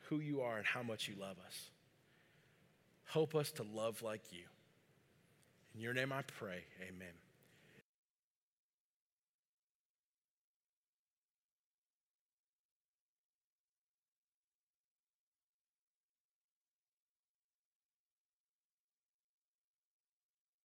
who 0.08 0.20
you 0.20 0.40
are 0.40 0.58
and 0.58 0.66
how 0.66 0.82
much 0.82 1.08
you 1.08 1.14
love 1.18 1.36
us. 1.46 1.70
Help 3.04 3.34
us 3.34 3.50
to 3.52 3.62
love 3.62 4.02
like 4.02 4.22
you. 4.32 4.44
In 5.74 5.80
your 5.80 5.94
name 5.94 6.12
I 6.12 6.22
pray, 6.22 6.64
amen. 6.82 7.25